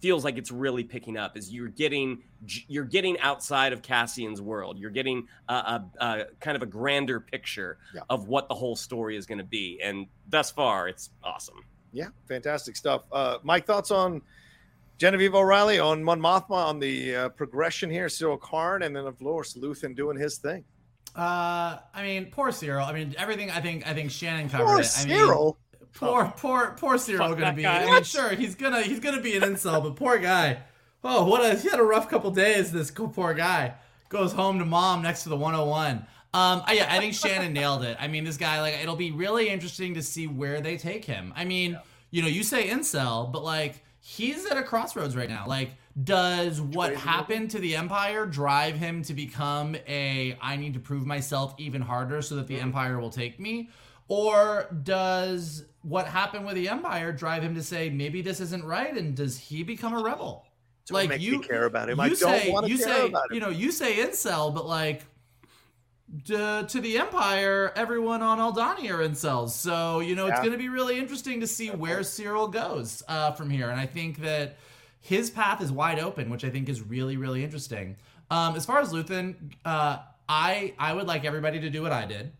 [0.00, 1.36] feels like it's really picking up.
[1.36, 2.22] Is you're getting
[2.68, 4.78] you're getting outside of Cassian's world.
[4.78, 8.02] You're getting a, a, a kind of a grander picture Yeah.
[8.10, 9.80] of what the whole story is going to be.
[9.82, 11.64] And thus far, it's awesome.
[11.92, 13.02] Yeah, fantastic stuff.
[13.10, 14.20] Uh, Mike, thoughts on
[14.98, 19.18] Genevieve O'Reilly on Mon Mothma on the uh, progression here, Syril Karn, and then of
[19.18, 20.64] course Luthen doing his thing.
[21.14, 22.86] Uh, I mean, poor Syril.
[22.86, 23.50] I mean, everything.
[23.50, 23.86] I think.
[23.86, 24.94] I think Shannon covered Poor it.
[24.98, 25.16] I mean,
[25.98, 26.08] Syril.
[26.08, 27.62] poor, poor, poor Syril Fuck gonna be.
[27.62, 27.82] guy.
[27.84, 30.58] I mean, sure, he's gonna he's gonna be an incel, but poor guy.
[31.04, 32.72] Oh, what a he had a rough couple days.
[32.72, 33.74] This poor guy
[34.08, 36.06] goes home to mom next to the 101.
[36.34, 37.96] Um, I, yeah, I think Shannon nailed it.
[37.98, 41.32] I mean, this guy, like, it'll be really interesting to see where they take him.
[41.34, 41.78] I mean,
[42.10, 45.46] you know, you say incel, but like, he's at a crossroads right now.
[45.46, 45.70] Like,
[46.04, 51.06] does what happened to the Empire drive him to become a I need to prove
[51.06, 53.70] myself even harder so that the Empire will take me?
[54.08, 58.96] Or does what happened with the Empire drive him to say maybe this isn't right
[58.96, 60.44] and does he become a rebel?
[60.86, 61.98] Don't make me care about him.
[61.98, 65.04] You I don't say, you say, you know, you say incel, but like
[66.26, 69.50] to, to the Empire, everyone on Aldhani are incels.
[69.50, 73.32] So, you know, it's going to be really interesting to see where Syril goes uh,
[73.32, 73.70] from here.
[73.70, 74.56] And I think that
[75.00, 77.96] his path is wide open, which I think is really, really interesting.
[78.30, 82.06] Um, as far as Luthen, uh, I, I would like everybody to do what I
[82.06, 82.32] did,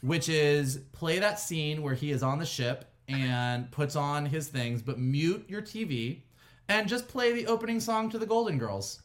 [0.00, 4.48] which is play that scene where he is on the ship and puts on his
[4.48, 6.22] things, but mute your TV
[6.68, 9.02] and just play the opening song to the Golden Girls.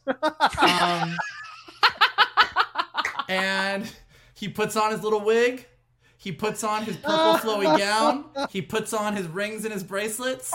[0.60, 1.16] Um,
[3.28, 3.90] and
[4.34, 5.66] he puts on his little wig.
[6.16, 8.26] He puts on his purple flowy gown.
[8.50, 10.52] He puts on his rings and his bracelets.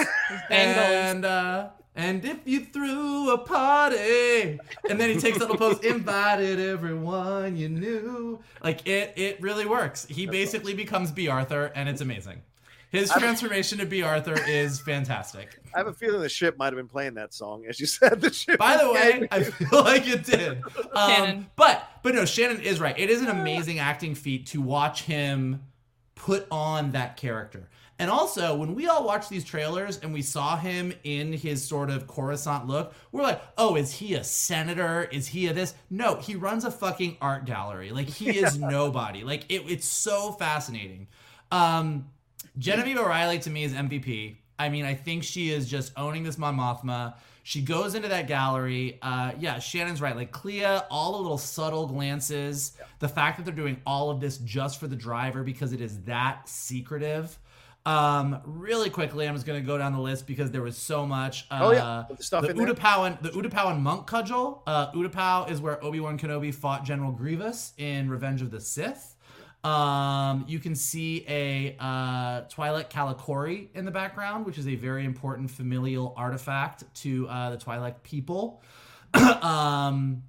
[0.49, 0.85] bangles.
[0.85, 5.79] and uh, and if you threw a party, and then he takes that little pose,
[5.83, 8.39] invited everyone you knew.
[8.61, 10.05] Like it, it really works.
[10.05, 12.41] He basically becomes Bea Arthur, and it's amazing.
[12.95, 15.59] His transformation to Bea Arthur is fantastic.
[15.75, 18.21] I have a feeling the ship might have been playing that song as you said.
[18.21, 18.57] The ship.
[18.57, 20.61] By the way, I feel like it did.
[20.95, 22.97] Um, but but no, Shannon is right.
[22.97, 25.61] It is an amazing acting feat to watch him
[26.15, 27.69] put on that character.
[27.99, 31.89] And also, when we all watched these trailers and we saw him in his sort
[31.89, 35.03] of Coruscant look, we're like, oh, is he a senator?
[35.11, 35.73] Is he a this?
[35.89, 37.91] No, he runs a fucking art gallery.
[37.91, 39.23] Like, he is nobody.
[39.23, 41.07] Like, it, it's so fascinating.
[41.51, 42.07] Um,
[42.57, 44.35] Genevieve O'Reilly to me is MVP.
[44.57, 47.15] I mean, I think she is just owning this Mon Mothma.
[47.43, 48.97] She goes into that gallery.
[49.01, 50.15] Uh, yeah, Shannon's right.
[50.15, 54.37] Like Clea, all the little subtle glances, the fact that they're doing all of this
[54.37, 57.37] just for the driver because it is that secretive.
[57.85, 61.45] Um, really quickly, I'm just gonna go down the list because there was so much.
[61.51, 62.05] Uh, Oh, yeah.
[62.17, 62.57] The stuff the in.
[62.57, 64.63] Utapauan, the Utapauan monk cudgel.
[64.65, 69.14] Uh, Utapau is where Obi Wan Kenobi fought General Grievous in Revenge of the Sith.
[69.65, 75.05] Um, you can see a uh, Twi'lek Kalikori in the background, which is a very
[75.05, 78.61] important familial artifact to uh, the Twilight people.
[79.41, 80.23] um,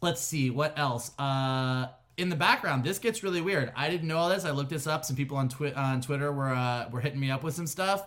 [0.00, 1.12] let's see what else.
[1.18, 3.72] Uh, in the background, this gets really weird.
[3.76, 4.44] I didn't know all this.
[4.44, 5.04] I looked this up.
[5.04, 8.06] Some people on Twi- on Twitter were uh, were hitting me up with some stuff.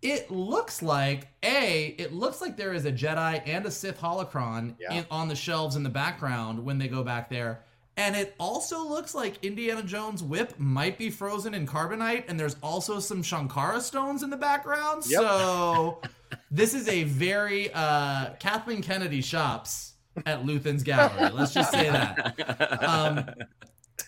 [0.00, 1.86] It looks like a.
[1.98, 4.92] It looks like there is a Jedi and a Sith holocron Yeah.
[4.94, 7.60] in, on the shelves in the background when they go back there.
[7.98, 12.54] And it also looks like Indiana Jones' whip might be frozen in carbonite, and there's
[12.62, 15.02] also some Sankara stones in the background.
[15.08, 15.20] Yep.
[15.20, 16.00] So
[16.48, 19.94] this is a very uh, Kathleen Kennedy shops
[20.24, 21.30] at Luthen's gallery.
[21.30, 22.82] Let's just say that.
[22.82, 23.24] Um,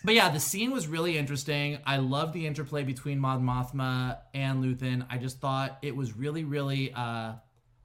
[0.04, 1.78] but yeah, the scene was really interesting.
[1.84, 5.04] I love the interplay between Mon Mothma and Luthen.
[5.10, 7.32] I just thought it was really, really uh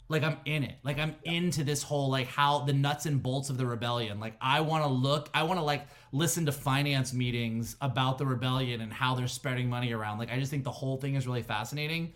[0.08, 0.76] like I'm in it.
[0.84, 4.20] Like I'm into this whole like how the nuts and bolts of the rebellion.
[4.20, 8.26] Like I want to look, I want to like listen to finance meetings about the
[8.26, 10.20] rebellion and how they're spreading money around.
[10.20, 12.14] Like I just think the whole thing is really fascinating.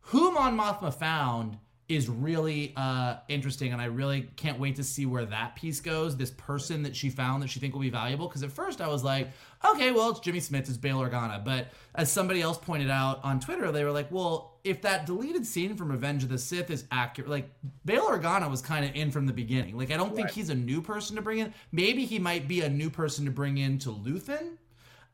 [0.00, 1.58] Who Mon Mothma found
[1.88, 6.16] is really uh, interesting, and I really can't wait to see where that piece goes.
[6.16, 8.26] This person that she found that she think will be valuable.
[8.26, 9.28] Because at first I was like,
[9.64, 11.44] okay, well it's Jimmy Smits, it's Bail Organa.
[11.44, 15.46] But as somebody else pointed out on Twitter, they were like, well, if that deleted
[15.46, 17.48] scene from Revenge of the Sith is accurate, like
[17.84, 19.78] Bail Organa was kind of in from the beginning.
[19.78, 21.54] Like I don't think he's a new person to bring in.
[21.70, 24.56] Maybe he might be a new person to bring in to Luthen.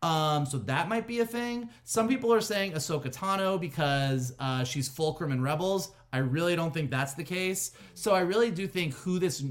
[0.02, 1.68] Um, so that might be a thing.
[1.84, 5.92] Some people are saying Ahsoka Tano because uh, she's Fulcrum and Rebels.
[6.12, 7.70] I really don't think that's the case.
[7.94, 9.44] So I really do think who this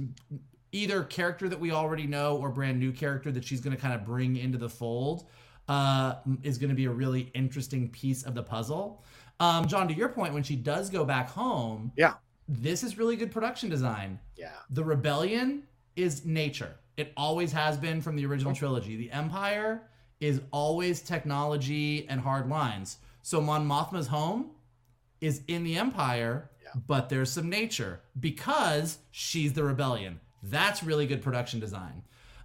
[0.73, 3.93] either character that we already know or brand new character that she's going to kind
[3.93, 5.27] of bring into the fold
[5.69, 9.03] uh, is going to be a really interesting piece of the puzzle.
[9.39, 12.13] Um, John, to your point, when she does go back home, Yeah.
[12.47, 14.19] this is really good production design.
[14.35, 14.51] Yeah.
[14.69, 15.63] The rebellion
[15.95, 16.75] is nature.
[16.97, 18.95] It always has been from the original trilogy.
[18.97, 19.83] The Empire
[20.21, 22.97] is always technology and hard lines.
[23.21, 24.51] So Mon Mothma's home
[25.19, 26.49] is in the Empire,
[26.87, 30.19] but there's some nature because she's the rebellion.
[30.43, 32.03] That's really good production design.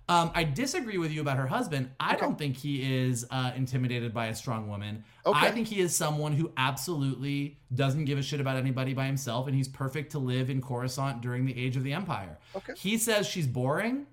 [0.09, 1.91] Um, I disagree with you about her husband.
[1.99, 5.05] I don't think he is uh, intimidated by a strong woman.
[5.25, 5.47] Okay.
[5.47, 9.49] I think he is someone who absolutely doesn't give a shit about anybody by himself,
[9.49, 12.39] and he's perfect to live in Coruscant during the age of the Empire.
[12.55, 12.75] Okay.
[12.77, 14.07] He says she's boring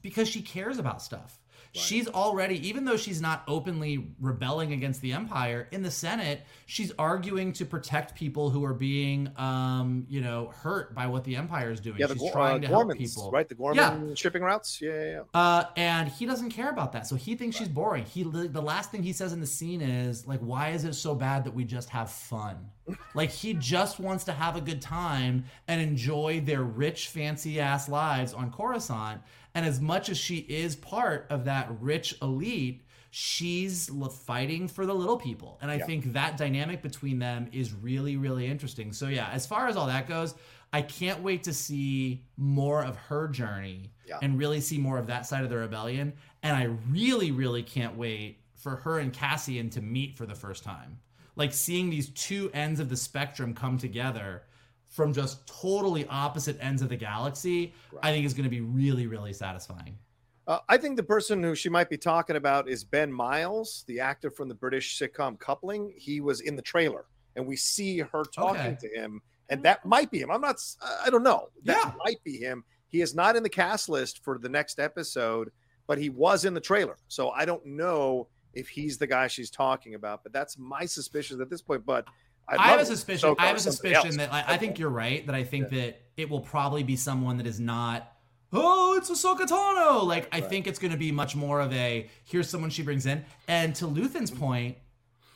[0.00, 1.40] because she cares about stuff.
[1.74, 6.92] She's already, even though she's not openly rebelling against the Empire in the Senate, she's
[6.98, 11.70] arguing to protect people who are being, um, you know, hurt by what the Empire
[11.70, 11.96] is doing.
[11.98, 13.48] Yeah, the she's Gor- trying uh, to help people, right?
[13.48, 14.14] The Ghorman Yeah.
[14.14, 14.80] shipping routes.
[14.82, 15.22] Yeah, yeah, yeah.
[15.32, 17.06] Uh, and he doesn't care about that.
[17.06, 18.04] So he thinks she's boring.
[18.04, 21.14] He the last thing he says in the scene is like, "Why is it so
[21.14, 22.70] bad that we just have fun?"
[23.14, 27.88] like he just wants to have a good time and enjoy their rich, fancy ass
[27.88, 29.22] lives on Coruscant.
[29.54, 34.94] And as much as she is part of that rich elite, she's fighting for the
[34.94, 35.58] little people.
[35.60, 35.86] And I Yeah.
[35.86, 38.92] think that dynamic between them is really, really interesting.
[38.92, 40.34] So yeah, as far as all that goes,
[40.72, 44.18] I can't wait to see more of her journey Yeah.
[44.22, 46.14] and really see more of that side of the rebellion.
[46.42, 50.64] And I really, really can't wait for her and Cassian to meet for the first
[50.64, 50.98] time.
[51.36, 54.44] Like seeing these two ends of the spectrum come together
[54.92, 57.72] from just totally opposite ends of the galaxy,
[58.02, 59.98] I think is going to be really, really satisfying.
[60.46, 64.00] Uh, I think the person who she might be talking about is Ben Miles, the
[64.00, 65.94] actor from the British sitcom Coupling.
[65.96, 68.76] He was in the trailer, and we see her talking Okay.
[68.82, 70.30] to him, and that might be him.
[70.30, 70.56] I'm not,
[71.02, 71.48] I don't know.
[71.64, 71.92] That Yeah.
[72.04, 72.62] might be him.
[72.88, 75.50] He is not in the cast list for the next episode,
[75.86, 76.98] but he was in the trailer.
[77.08, 80.22] So I don't know if he's the guy she's talking about.
[80.22, 81.86] But that's my suspicion at this point.
[81.86, 82.06] But
[82.48, 83.34] I have a suspicion.
[83.38, 84.16] I have a suspicion else.
[84.16, 85.24] that I, I think you're right.
[85.26, 88.08] That I think that it will probably be someone that is not.
[88.52, 90.04] Oh, it's Ahsoka Tano.
[90.04, 93.06] Like I think it's going to be much more of a here's someone she brings
[93.06, 93.24] in.
[93.48, 94.76] And to Luthen's point,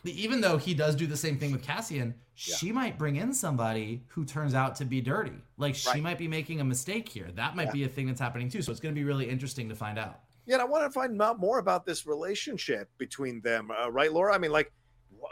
[0.05, 4.05] even though he does do the same thing with Cassian, she might bring in somebody
[4.09, 5.33] who turns out to be dirty.
[5.57, 6.03] Like she Right.
[6.03, 7.31] might be making a mistake here.
[7.35, 8.61] That might be a thing that's happening too.
[8.61, 10.21] So it's going to be really interesting to find out.
[10.45, 14.13] Yeah, and I want to find out more about this relationship between them, uh, right,
[14.13, 14.33] Laura?
[14.33, 14.71] I mean, like,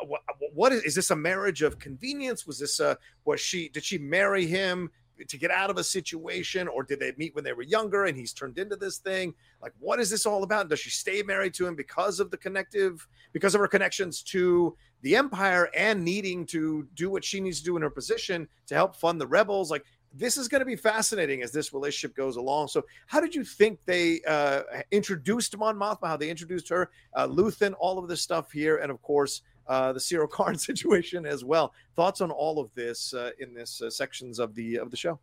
[0.06, 0.22] what,
[0.52, 2.46] what is, is this a marriage of convenience?
[2.46, 4.90] Was this a was she did she marry him
[5.28, 8.16] to get out of a situation, or did they meet when they were younger and
[8.16, 9.34] he's turned into this thing?
[9.62, 10.68] Like, what is this all about?
[10.68, 14.76] Does she stay married to him because of the connective, because of her connections to
[15.02, 18.74] the empire and needing to do what she needs to do in her position to
[18.74, 19.70] help fund the rebels?
[19.70, 19.84] Like,
[20.16, 22.68] this is going to be fascinating as this relationship goes along.
[22.68, 26.06] So, how did you think they uh, introduced Mon Mothma?
[26.06, 29.92] How they introduced her, uh, Luthen, all of this stuff here, and of course uh,
[29.92, 31.72] the Syril Karn situation as well.
[31.96, 35.18] Thoughts on all of this uh, in this uh, sections of the of the show?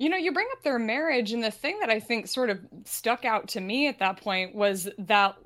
[0.00, 2.58] You know, you bring up their marriage, and the thing that I think sort of
[2.86, 5.36] stuck out to me at that point was that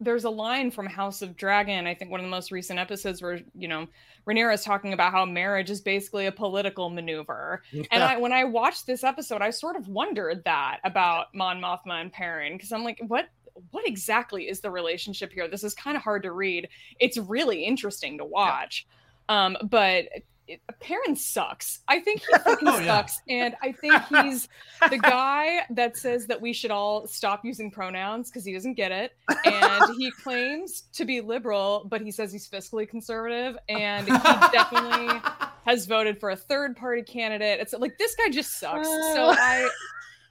[0.00, 3.22] there's a line from House of Dragon, I think one of the most recent episodes
[3.22, 3.86] where, you know,
[4.28, 7.62] Rhaenyra is talking about how marriage is basically a political maneuver.
[7.90, 12.02] And I, when I watched this episode, I sort of wondered that about Mon Mothma
[12.02, 13.30] and Perrin, because I'm like, what?
[13.70, 15.48] What exactly is the relationship here?
[15.48, 16.68] This is kind of hard to read.
[17.00, 18.86] It's really interesting to watch.
[19.28, 20.06] Um, but
[20.48, 21.80] it, Perrin sucks.
[21.86, 22.86] I think he fucking Oh, yeah.
[22.86, 23.20] sucks.
[23.28, 24.48] And I think he's
[24.90, 28.90] the guy that says that we should all stop using pronouns because he doesn't get
[28.90, 29.12] it.
[29.44, 33.56] And he claims to be liberal, but he says he's fiscally conservative.
[33.68, 34.12] And he
[34.52, 35.20] definitely
[35.64, 37.60] has voted for a third party candidate.
[37.60, 38.88] It's like this guy just sucks.
[38.88, 39.68] So I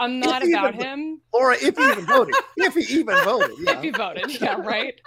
[0.02, 3.78] I'm not about even- him Laura, if he even voted, if he even voted, yeah.
[3.78, 4.42] if he voted.
[4.42, 5.00] Yeah, right.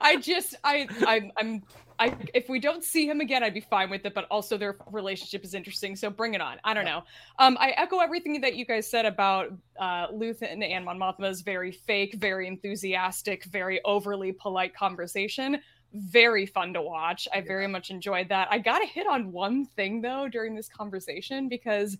[0.00, 1.62] I just I I I'm
[1.98, 4.14] I if we don't see him again, I'd be fine with it.
[4.14, 6.58] But also their relationship is interesting, so bring it on.
[6.64, 7.02] I don't know.
[7.38, 11.72] Um, I echo everything that you guys said about uh, Luthen and Mon Mothma's very
[11.72, 15.60] fake, very enthusiastic, very overly polite conversation.
[15.92, 17.26] Very fun to watch.
[17.34, 18.46] I very much enjoyed that.
[18.50, 21.98] I got to hit on one thing though during this conversation because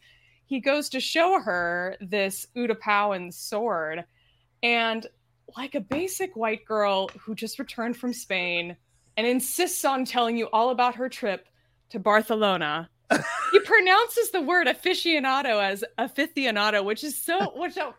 [0.51, 4.05] he goes to show her this Utapaun sword,
[4.65, 5.07] and
[5.57, 8.77] like a basic white girl who just returned from Spain
[9.17, 11.47] and insists on telling you all about her trip
[11.91, 12.91] to Barcelona.
[13.53, 17.93] he pronounces the word aficionado as aficionado, which is so which I-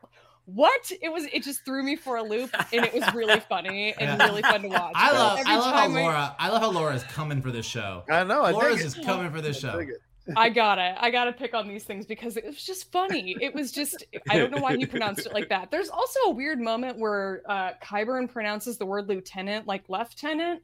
[0.45, 3.93] what it was it just threw me for a loop and it was really funny
[3.97, 4.27] and Yeah.
[4.27, 4.91] really fun to watch.
[4.95, 7.51] I love, Every I love how time I- Laura, I love how Laura's coming for
[7.51, 8.03] this show.
[8.09, 8.41] I know.
[8.41, 9.85] I Laura's dig just coming for this I show.
[10.27, 10.39] Dig it.
[10.39, 13.35] I gotta, I gotta pick on these things because it was just funny.
[13.41, 15.71] It was just, I don't know why he pronounced it like that.
[15.71, 20.61] There's also a weird moment where uh, Qyburn pronounces the word lieutenant like lieutenant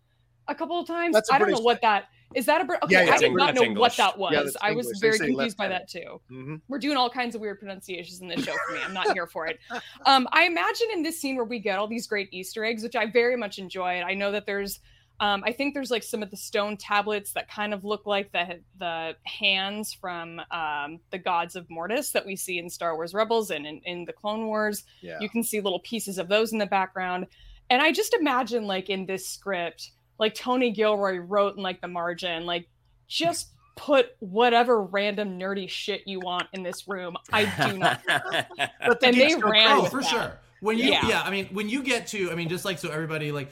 [0.48, 1.14] a couple of times.
[1.14, 2.06] That's a I don't British know what that
[2.36, 2.46] is.
[2.46, 2.80] That a Brit?
[2.84, 4.34] Okay, Yeah, yeah, I it's did not know That's what that was.
[4.34, 6.20] Yeah, I was very confused by that lieutenant.
[6.30, 6.34] too.
[6.36, 6.62] Mhm.
[6.68, 8.80] We're doing all kinds of weird pronunciations in this show for me.
[8.86, 9.60] I'm not here for it.
[10.06, 12.96] Um, I imagine in this scene where we get all these great Easter eggs, which
[12.96, 14.04] I very much enjoyed.
[14.04, 14.80] I know that there's,
[15.20, 18.32] um, I think there's like some of the stone tablets that kind of look like
[18.32, 23.14] the the hands from um, the gods of Mortis that we see in Star Wars
[23.14, 24.84] Rebels and in, in the Clone Wars.
[25.02, 25.18] Yeah.
[25.20, 27.28] You can see little pieces of those in the background,
[27.70, 31.88] and I just imagine like in this script, like Tony Gilroy wrote in like the
[31.88, 32.68] margin, like
[33.08, 37.16] just put whatever random nerdy shit you want in this room.
[37.32, 40.10] I do not But the and they ran Oh, for that.
[40.10, 40.40] sure.
[40.62, 41.08] When you, Yeah.
[41.08, 41.22] yeah.
[41.22, 43.52] I mean, when you get to, I mean, just like so, everybody like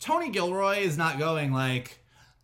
[0.00, 1.98] Tony Gilroy is not going like.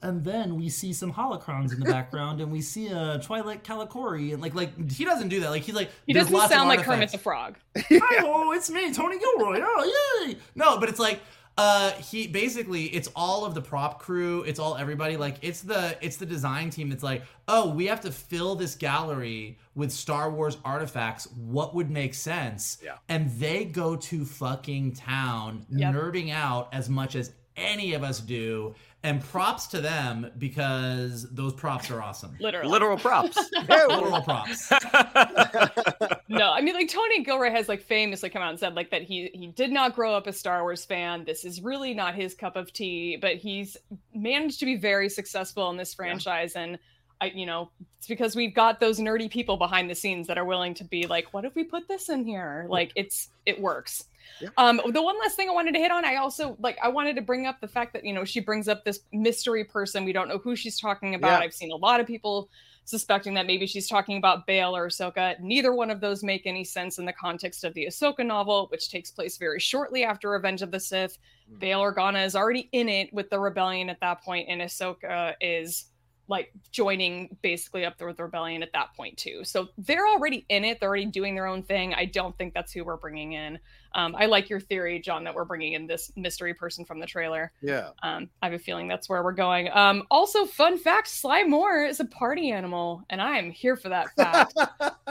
[0.04, 4.32] And then we see some holocrons in the background, and we see a Twi'lek Kalikori,
[4.32, 5.50] and like, like he doesn't do that.
[5.50, 7.56] Like he's like He doesn't lots of sound like Kermit the Frog.
[7.76, 9.60] Hi, oh, it's me, Tony Gilroy.
[9.62, 10.36] Oh, yay!
[10.56, 11.20] No, but it's like
[11.58, 15.98] uh he basically it's all of the prop crew it's all everybody like it's the
[16.00, 20.30] it's the design team that's like oh we have to fill this gallery with star
[20.30, 22.94] wars artifacts what would make sense Yeah.
[23.10, 25.94] and they go to fucking town Yep.
[25.94, 28.74] nerding out as much as any of us do
[29.04, 32.70] and props to them because those props are awesome Literally.
[32.70, 33.36] Literal props.
[33.68, 34.70] literal props
[36.28, 39.02] no, I mean like Tony Gilroy has like famously come out and said like that
[39.02, 41.24] he he did not grow up a Star Wars fan.
[41.24, 43.76] This is really not his cup of tea, but he's
[44.14, 46.78] managed to be very successful in this franchise and
[47.20, 50.44] I you know, it's because we've got those nerdy people behind the scenes that are
[50.44, 52.66] willing to be like, what if we put this in here?
[52.68, 54.04] Like it's it works.
[54.40, 54.48] Yeah.
[54.56, 57.16] Um the one last thing I wanted to hit on, I also like I wanted
[57.16, 60.04] to bring up the fact that you know she brings up this mystery person.
[60.04, 61.40] We don't know who she's talking about.
[61.40, 61.44] Yeah.
[61.44, 62.48] I've seen a lot of people
[62.84, 65.38] suspecting that maybe she's talking about Bail or Ahsoka.
[65.40, 68.90] Neither one of those make any sense in the context of the Ahsoka novel, which
[68.90, 71.18] takes place very shortly after Revenge of the Sith.
[71.50, 71.58] Mm.
[71.60, 75.86] Bail Organa is already in it with the rebellion at that point, and Ahsoka is
[76.32, 79.44] like joining basically up with the rebellion at that point too.
[79.44, 80.80] So they're already in it.
[80.80, 81.92] They're already doing their own thing.
[81.92, 83.58] I don't think that's who we're bringing in.
[83.94, 87.06] Um, I like your theory, John, that we're bringing in this mystery person from the
[87.06, 87.52] trailer.
[87.60, 87.90] Yeah.
[88.02, 89.68] Um, I have a feeling that's where we're going.
[89.74, 93.90] Um, also, fun fact: Sly Moore is a party animal, and I am here for
[93.90, 94.56] that fact.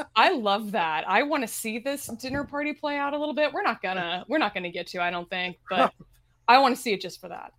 [0.15, 1.07] I love that.
[1.07, 3.53] I want to see this dinner party play out a little bit.
[3.53, 5.93] We're not gonna, we're not gonna get to, I don't think, but
[6.47, 7.53] I want to see it just for that.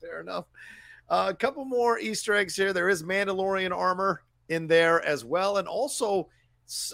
[0.00, 0.46] Fair enough.
[1.08, 2.72] A couple more Easter eggs here.
[2.72, 6.28] There is Mandalorian armor in there as well, and also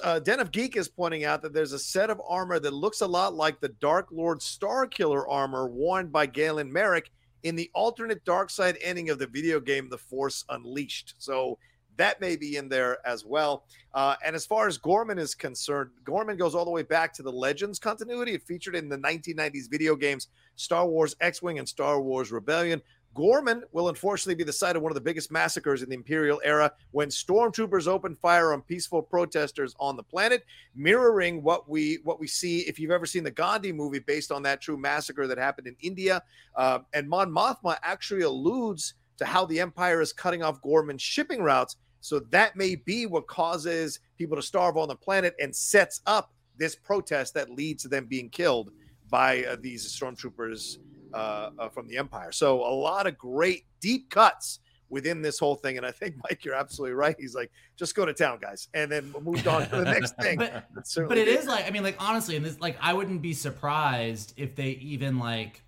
[0.03, 3.03] uh, Den of Geek is pointing out that there's a set of armor that looks
[3.03, 7.11] a lot like the Dark Lord Starkiller armor worn by Galen Marek
[7.45, 11.15] in the alternate dark side ending of the video game The Force Unleashed.
[11.19, 11.59] So
[11.97, 13.65] that may be in there as well.
[13.95, 17.23] Uh, and as far as Ghorman is concerned, Ghorman goes all the way back to
[17.23, 18.33] the Legends continuity.
[18.33, 22.81] It featured in the 1990s video games Star Wars X Wing and Star Wars Rebellion.
[23.15, 26.41] Ghorman will unfortunately be the site of one of the biggest massacres in the Imperial
[26.45, 30.45] era when stormtroopers open fire on peaceful protesters on the planet,
[30.77, 34.43] mirroring what we what we see if you've ever seen the Gandhi movie based on
[34.45, 36.23] that true massacre that happened in India.
[36.55, 41.43] Uh, and Mon Mothma actually alludes to how the Empire is cutting off Ghorman's shipping
[41.43, 41.77] routes.
[42.01, 46.33] So that may be what causes people to starve on the planet and sets up
[46.57, 48.71] this protest that leads to them being killed
[49.11, 50.79] by uh, these stormtroopers
[51.15, 52.33] uh, uh, from the Empire.
[52.33, 55.77] So a lot of great deep cuts within this whole thing.
[55.77, 57.15] And I think Mike, you're absolutely right.
[57.19, 60.39] He's like, just go to town, guys, and then moved on to the next thing.
[60.39, 63.23] but It but it is like I mean like honestly and this like I wouldn't
[63.23, 65.63] be surprised if they even like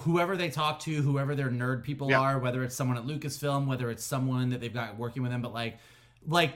[0.00, 2.20] whoever they talk to whoever their nerd people Yeah.
[2.20, 5.40] are whether it's someone at Lucasfilm whether it's someone that they've got working with them
[5.40, 5.78] but like
[6.26, 6.54] like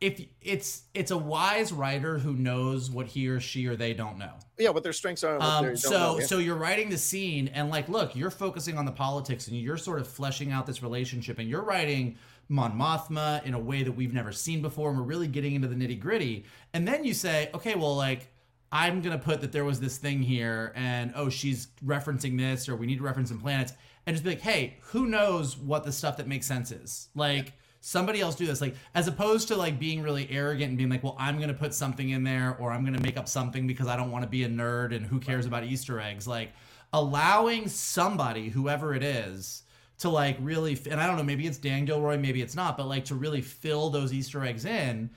[0.00, 4.18] if it's it's a wise writer who knows what he or she or they don't
[4.18, 5.40] know yeah, what their strengths are.
[5.40, 6.26] Um, so know, yeah.
[6.26, 9.76] so you're writing the scene and like look you're focusing on the politics and you're
[9.76, 12.16] sort of fleshing out this relationship and you're writing
[12.48, 15.68] Mon Mothma in a way that we've never seen before and we're really getting into
[15.68, 18.30] the nitty gritty and then you say okay well like
[18.70, 22.76] I'm gonna put that there was this thing here and oh she's referencing this or
[22.76, 23.72] we need to reference some planets
[24.06, 27.52] and just be like hey who knows what the stuff that makes sense is like
[27.80, 28.60] somebody else do this.
[28.60, 31.72] Like as opposed to like being really arrogant and being like well i'm gonna put
[31.74, 34.44] something in there or i'm gonna make up something because i don't want to be
[34.44, 36.26] a nerd and who cares about easter eggs.
[36.26, 36.52] Like
[36.92, 39.62] allowing somebody whoever it is
[39.98, 42.86] to like really and i don't know maybe it's dan gilroy maybe it's not but
[42.86, 45.10] like to really fill those easter eggs in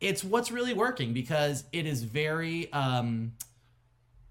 [0.00, 3.32] it's what's really working because it is very um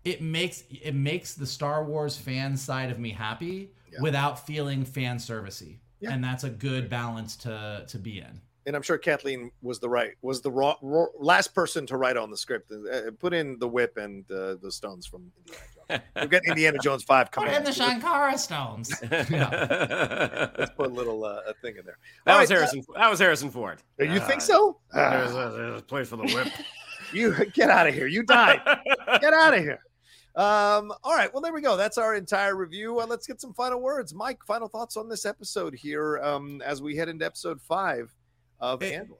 [0.04, 4.00] it makes it makes the star wars fan side of me happy Yeah.
[4.02, 6.14] without feeling fan servicey Yeah.
[6.14, 9.88] and that's a good balance to to be in and I'm sure Kathleen was the
[9.90, 12.70] right was the raw, raw, last person to write on the script.
[12.70, 16.02] Uh, put in the whip and uh, the stones from Indiana Jones.
[16.22, 17.50] We've got Indiana Jones five coming.
[17.52, 18.92] Put in the Sankara stones.
[19.30, 20.50] yeah.
[20.58, 21.98] Let's put a little uh, a thing in there.
[22.26, 22.84] That All was right, uh, Harrison.
[22.96, 23.82] that was Harrison Ford.
[24.00, 24.80] you think Uh, so?
[24.94, 26.48] There's Ah, a, there's a place for the whip.
[27.14, 28.08] you get out of here.
[28.08, 28.60] You died.
[29.22, 29.80] get out of here.
[30.38, 31.34] Um, all right.
[31.34, 31.76] Well, there we go.
[31.76, 33.00] That's our entire review.
[33.00, 34.14] Uh, let's get some final words.
[34.14, 38.16] Mike, final thoughts on this episode here um, as we head into episode five
[38.60, 39.16] of It- Andor.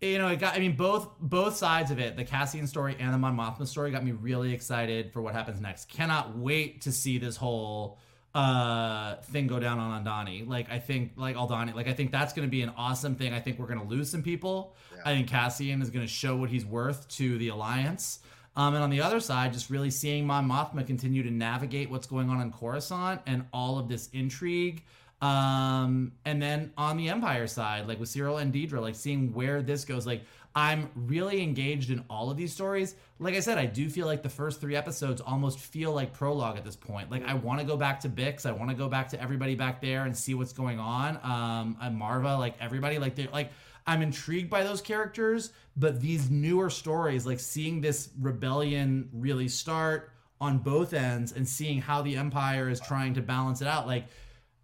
[0.00, 0.56] you know, it got.
[0.56, 3.90] I mean, both both sides of it, the Cassian story and the Mon Mothma story,
[3.90, 5.88] got me really excited for what happens next.
[5.90, 7.98] Cannot wait to see this whole
[8.34, 10.48] uh thing go down on Aldhani.
[10.48, 13.32] Like, I think, like Aldhani, like I think that's going to be an awesome thing.
[13.32, 14.74] I think we're going to lose some people.
[15.04, 18.20] I think Cassian is going to show what he's worth to the Alliance.
[18.56, 22.06] Um, and on the other side, just really seeing Mon Mothma continue to navigate what's
[22.06, 24.84] going on in Coruscant and all of this intrigue.
[25.20, 29.62] Um, and then on the Empire side, like with Syril and Dedra, like seeing where
[29.62, 30.22] this goes, like
[30.54, 32.94] I'm really engaged in all of these stories.
[33.18, 36.56] Like I said, I do feel like the first three episodes almost feel like prologue
[36.56, 37.10] at this point.
[37.10, 39.54] Like I want to go back to Bix, I want to go back to everybody
[39.54, 41.18] back there and see what's going on.
[41.24, 43.50] Um, and Maarva, like everybody, like they like
[43.86, 50.10] I'm intrigued by those characters, but these newer stories, like seeing this rebellion really start
[50.40, 54.06] on both ends and seeing how the Empire is trying to balance it out, like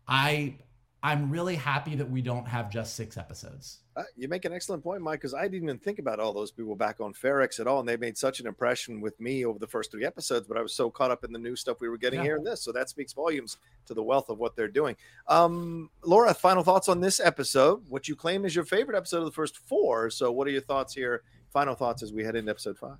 [0.08, 0.56] I
[1.02, 3.78] I'm really happy that we don't have just six episodes.
[3.96, 6.50] Uh, you make an excellent point, Mike, because I didn't even think about all those
[6.50, 9.58] people back on Ferrix at all, and they made such an impression with me over
[9.58, 10.46] the first three episodes.
[10.46, 12.24] But I was so caught up in the new stuff we were getting Yeah.
[12.24, 13.56] here and this, so that speaks volumes
[13.86, 14.94] to the wealth of what they're doing.
[15.26, 17.82] Um, Laura, final thoughts on this episode?
[17.88, 20.10] What you claim is your favorite episode of the first four.
[20.10, 21.22] So, what are your thoughts here?
[21.52, 22.98] Final thoughts as we head into episode five.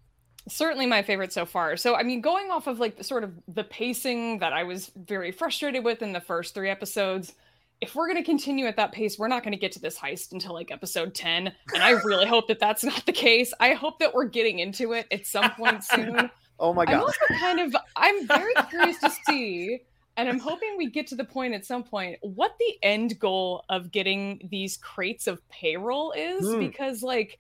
[0.49, 1.77] certainly my favorite so far.
[1.77, 4.91] So I mean, going off of like the sort of the pacing that I was
[4.97, 7.35] very frustrated with in the first three episodes,
[7.81, 9.97] if we're going to continue at that pace, we're not going to get to this
[9.98, 11.52] heist until like episode 10.
[11.74, 13.55] And I really hope that that's not the case.
[13.59, 16.31] I hope that we're getting into it at some point soon.
[16.59, 16.94] Oh my God.
[16.94, 19.81] I'm also kind of I'm very curious to see
[20.19, 23.65] and I'm hoping we get to the point at some point what the end goal
[23.70, 26.59] of getting these crates of payroll is Hmm.
[26.59, 27.39] because like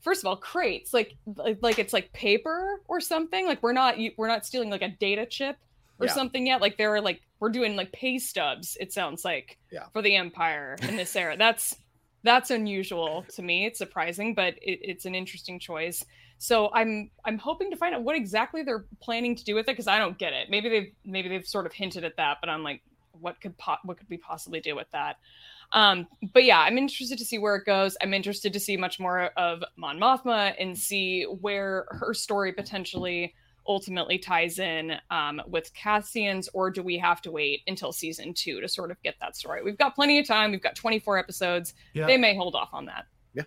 [0.00, 3.96] first of all crates like like like it's like paper or something like we're not
[4.16, 5.56] we're not stealing like a data chip
[6.00, 6.12] or Yeah.
[6.12, 9.86] something yet like there are like we're doing like pay stubs it sounds like Yeah.
[9.92, 11.36] for the empire in this era.
[11.36, 11.76] That's
[12.22, 13.66] that's unusual to me.
[13.66, 16.04] It's surprising but it, it's an interesting choice.
[16.38, 19.72] So i'm i'm hoping to find out what exactly they're planning to do with it
[19.72, 20.48] because i don't get it.
[20.50, 22.82] Maybe they've maybe they've sort of hinted at that but i'm like
[23.20, 25.16] what could po- what could we possibly do with that?
[25.72, 27.96] Um but yeah i'm interested to see where it goes.
[28.02, 33.34] I'm interested to see much more of mon mothma and see where her story potentially
[33.66, 38.60] ultimately ties in um, with Cassian's, or do we have to wait until season two
[38.60, 39.62] to sort of get that story?
[39.62, 40.50] We've got plenty of time.
[40.50, 41.74] We've got 24 episodes.
[41.92, 42.06] Yeah.
[42.06, 43.06] They may hold off on that.
[43.34, 43.42] Yeah.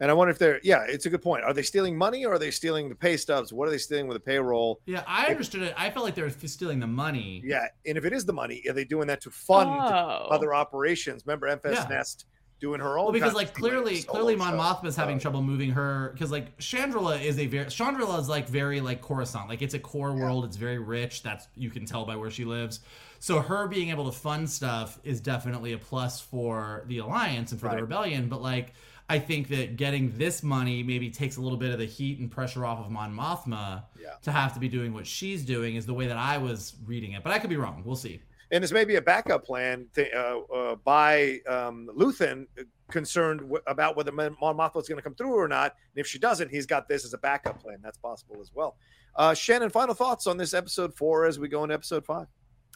[0.00, 1.44] And I wonder if they're yeah, it's a good point.
[1.44, 3.52] Are they stealing money or are they stealing the pay stubs?
[3.52, 4.80] What are they stealing with the payroll?
[4.86, 5.74] Yeah, I understood it.
[5.76, 7.42] I felt like they were stealing the money.
[7.44, 10.28] Yeah, and if it is the money, are they doing that to fund Oh.
[10.30, 11.22] other operations?
[11.26, 11.96] Remember, FS Yeah.
[11.96, 12.26] Nest
[12.60, 13.04] doing her own.
[13.04, 14.82] Well, because like clearly, clearly, Mon stuff.
[14.82, 18.48] Mothma is having trouble moving her because like Chandrila is a very Chandrila is like
[18.48, 20.44] very like Coruscant, like it's a core world.
[20.44, 21.22] It's very rich.
[21.22, 22.80] That's you can tell by where she lives.
[23.18, 27.60] So her being able to fund stuff is definitely a plus for the alliance and
[27.60, 28.28] for the rebellion.
[28.28, 28.72] But like
[29.08, 32.30] I think that getting this money maybe takes a little bit of the heat and
[32.30, 34.14] pressure off of Mon Mothma Yeah.
[34.22, 37.12] to have to be doing what she's doing is the way that I was reading
[37.12, 37.22] it.
[37.22, 37.82] But I could be wrong.
[37.84, 38.20] We'll see.
[38.50, 42.46] And this may be a backup plan th- uh, uh, by um, Luthen,
[42.90, 45.74] concerned w- about whether Mon Mothma is going to come through or not.
[45.94, 47.78] And if she doesn't, he's got this as a backup plan.
[47.82, 48.76] That's possible as well.
[49.16, 52.26] Uh, Shannon, final thoughts on this episode four as we go into episode five.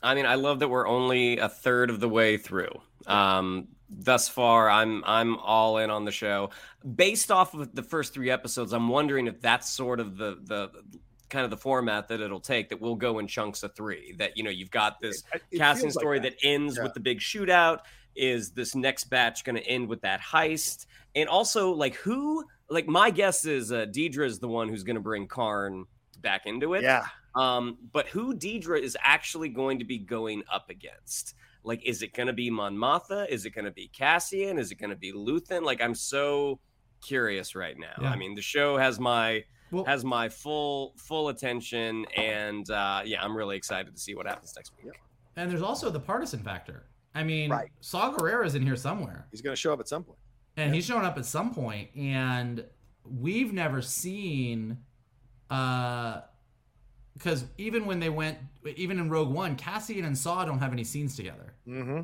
[0.03, 2.73] I mean, I love that we're only a third of the way through.
[3.07, 6.51] Um, thus far, I'm I'm all in on the show.
[6.95, 10.71] Based off of the first three episodes, I'm wondering if that's sort of the the
[11.31, 12.69] kind of the format that it'll take.
[12.69, 14.15] That we'll go in chunks of three.
[14.19, 16.35] That you know, you've got this It- it Cassian feels like story that.
[16.41, 16.47] that.
[16.47, 16.83] ends Yeah.
[16.85, 17.81] with the big shootout.
[18.17, 20.87] Is this next batch going to end with that heist?
[21.15, 22.45] And also, like, who?
[22.69, 25.87] Like, my guess is uh, Dedra is the one who's going to bring Karn
[26.21, 26.83] back into it.
[26.83, 31.35] Yeah, Um, but who Dedra is actually going to be going up against?
[31.65, 33.29] Like, is it going to be Mon Mothma?
[33.29, 34.59] Is it going to be Cassian?
[34.59, 35.63] Is it going to be Luthen?
[35.63, 36.61] Like, I'm so
[37.01, 37.95] curious right now.
[38.03, 38.11] Yeah.
[38.11, 43.23] I mean, the show has my Well, has my full full attention, and uh, yeah,
[43.23, 44.93] I'm really excited to see what happens next week.
[45.37, 46.87] and there's also the partisan factor.
[47.15, 47.71] I mean, Right.
[47.81, 49.27] Saw Gerrera's in here somewhere.
[49.31, 50.19] he's going to show up at some point.
[50.57, 52.65] and he's showing up at some point and
[53.05, 54.79] we've never seen
[55.51, 56.21] uh
[57.17, 58.39] because even when they went
[58.77, 62.01] even in rogue one cassian and saw don't have any scenes together Mm-hmm.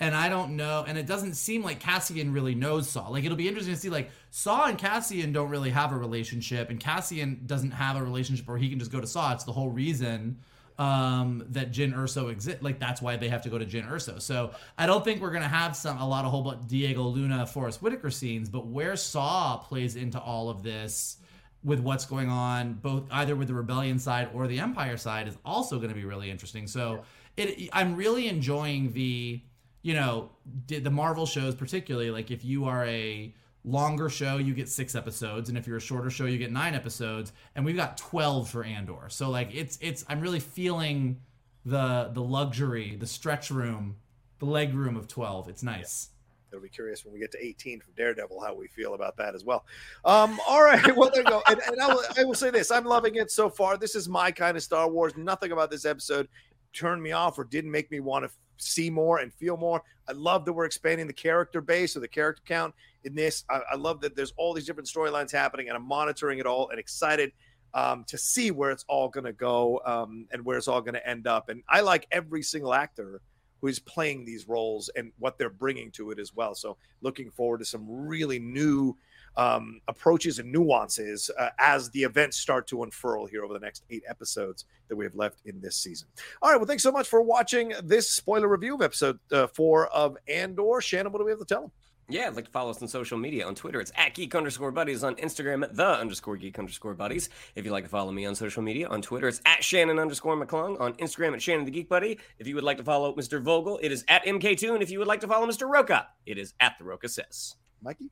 [0.00, 3.08] And I don't know, and it doesn't seem like Cassian really knows Saw.
[3.08, 6.70] Like it'll be interesting to see like Saw and Cassian don't really have a relationship,
[6.70, 9.34] and Cassian doesn't have a relationship where he can just go to Saw.
[9.34, 10.38] It's the whole reason
[10.78, 12.62] um, that Jyn Erso exists.
[12.62, 14.22] Like that's why they have to go to Jyn Erso.
[14.22, 17.46] So I don't think we're gonna have some a lot of whole but Diego Luna,
[17.46, 21.18] Forest Whitaker scenes, but where Saw plays into all of this
[21.62, 25.36] with what's going on both either with the rebellion side or the empire side is
[25.44, 27.02] also going to be really interesting so
[27.36, 29.38] it i'm really enjoying the
[29.82, 30.30] you know
[30.66, 33.34] the the marvel shows particularly like if you are a
[33.64, 36.74] longer show you get six episodes and if you're a shorter show you get nine
[36.74, 41.20] episodes and we've got 12 for andor so like it's it's i'm really feeling
[41.66, 43.96] the the luxury the stretch room
[44.38, 46.10] the leg room of 12 it's nice
[46.52, 49.34] It'll be curious when we get to 18 from Daredevil how we feel about that
[49.34, 49.64] as well.
[50.04, 51.42] Um, all right, well there you go.
[51.46, 53.76] And, and I, will, I will say this: I'm loving it so far.
[53.76, 55.16] This is my kind of Star Wars.
[55.16, 56.28] Nothing about this episode
[56.72, 59.82] turned me off or didn't make me want to see more and feel more.
[60.08, 62.74] I love that we're expanding the character base or the character count
[63.04, 63.44] in this.
[63.48, 66.68] I, I love that there's all these different storylines happening, and I'm monitoring it all
[66.70, 67.32] and excited
[67.74, 70.94] um, to see where it's all going to go um, and where it's all going
[70.94, 71.48] to end up.
[71.48, 73.20] And I like every single actor
[73.60, 76.54] who is playing these roles and what they're bringing to it as well.
[76.54, 78.96] So looking forward to some really new
[79.36, 83.84] um, approaches and nuances uh, as the events start to unfurl here over the next
[83.90, 86.08] eight episodes that we have left in this season.
[86.42, 86.56] All right.
[86.56, 90.80] Well, thanks so much for watching this spoiler review of episode uh, four of Andor.
[90.80, 91.70] Shannon, what do we have to tell them?
[92.10, 93.46] Yeah, I'd like to follow us on social media.
[93.46, 95.04] On Twitter, it's at geek underscore buddies.
[95.04, 97.28] On Instagram, at the underscore geek underscore buddies.
[97.54, 100.36] If you'd like to follow me on social media, on Twitter, it's at Shannon underscore
[100.36, 100.80] McClung.
[100.80, 102.18] On Instagram, at Shannon the Geek Buddy.
[102.40, 103.40] If you would like to follow Mr.
[103.40, 104.74] Vogel, it is at MK2.
[104.74, 105.70] And if you would like to follow Mr.
[105.70, 107.54] Rocha, it is at the Rocha Says.
[107.80, 108.10] Mikey?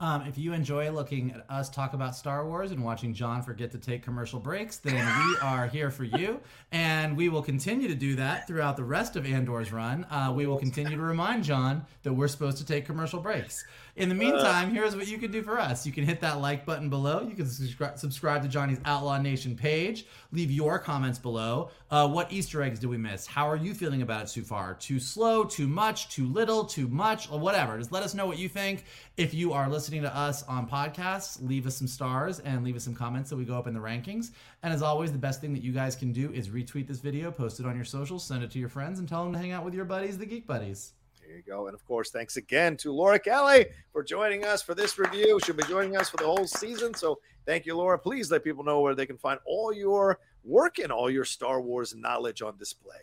[0.00, 3.70] Um, if you enjoy looking at us talk about Star Wars and watching John forget
[3.72, 6.40] to take commercial breaks, then we are here for you.
[6.72, 10.06] And we will continue to do that throughout the rest of Andor's run.
[10.10, 13.62] Uh, we will continue to remind John that we're supposed to take commercial breaks.
[14.00, 15.84] In the meantime, here's what you can do for us.
[15.84, 17.20] You can hit that like button below.
[17.20, 20.06] You can subscribe, subscribe to Johnny's Outlaw Nation page.
[20.32, 21.68] Leave your comments below.
[21.90, 23.26] Uh, what Easter eggs do we miss?
[23.26, 24.72] How are you feeling about it so far?
[24.72, 27.76] Too slow, too much, too little, too much, or whatever.
[27.76, 28.84] Just let us know what you think.
[29.18, 32.84] If you are listening to us on podcasts, leave us some stars and leave us
[32.84, 34.30] some comments so we go up in the rankings.
[34.62, 37.30] And as always, the best thing that you guys can do is retweet this video,
[37.30, 39.52] post it on your socials, send it to your friends, and tell them to hang
[39.52, 40.94] out with your buddies, the Geek Buddies.
[41.30, 41.68] There you go.
[41.68, 45.38] And of course, thanks again to Laura Kelly for joining us for this review.
[45.44, 46.92] She'll be joining us for the whole season.
[46.92, 47.96] So thank you, Laura.
[48.00, 51.60] Please let people know where they can find all your work and all your Star
[51.60, 52.96] Wars knowledge on display.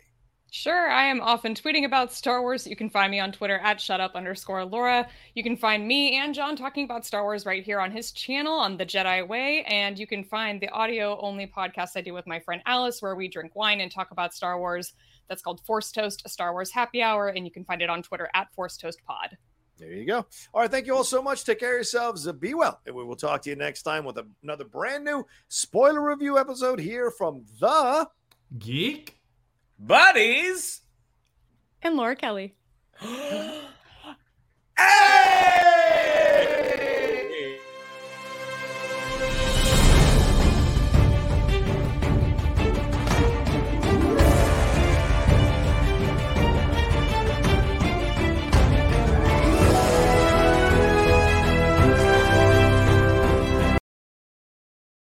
[0.50, 2.66] Sure, I am often tweeting about Star Wars.
[2.66, 5.08] You can find me on Twitter at shutup underscore Laura.
[5.34, 8.58] You can find me and John talking about Star Wars right here on his channel
[8.58, 9.62] on the Jedi Way.
[9.64, 13.16] And you can find the audio only podcast I do with my friend Alice, where
[13.16, 14.92] we drink wine and talk about Star Wars.
[15.28, 17.28] That's called Force Toast, a Star Wars happy hour.
[17.28, 19.36] And you can find it on Twitter at Force Toast Pod.
[19.78, 20.26] There you go.
[20.52, 20.70] All right.
[20.70, 21.44] Thank you all so much.
[21.44, 22.26] Take care of yourselves.
[22.26, 22.80] Uh, be well.
[22.84, 26.80] And we will talk to you next time with another brand new spoiler review episode
[26.80, 28.08] here from the
[28.58, 29.18] Geek
[29.78, 30.80] Buddies!
[31.82, 32.56] And Laura Kelly.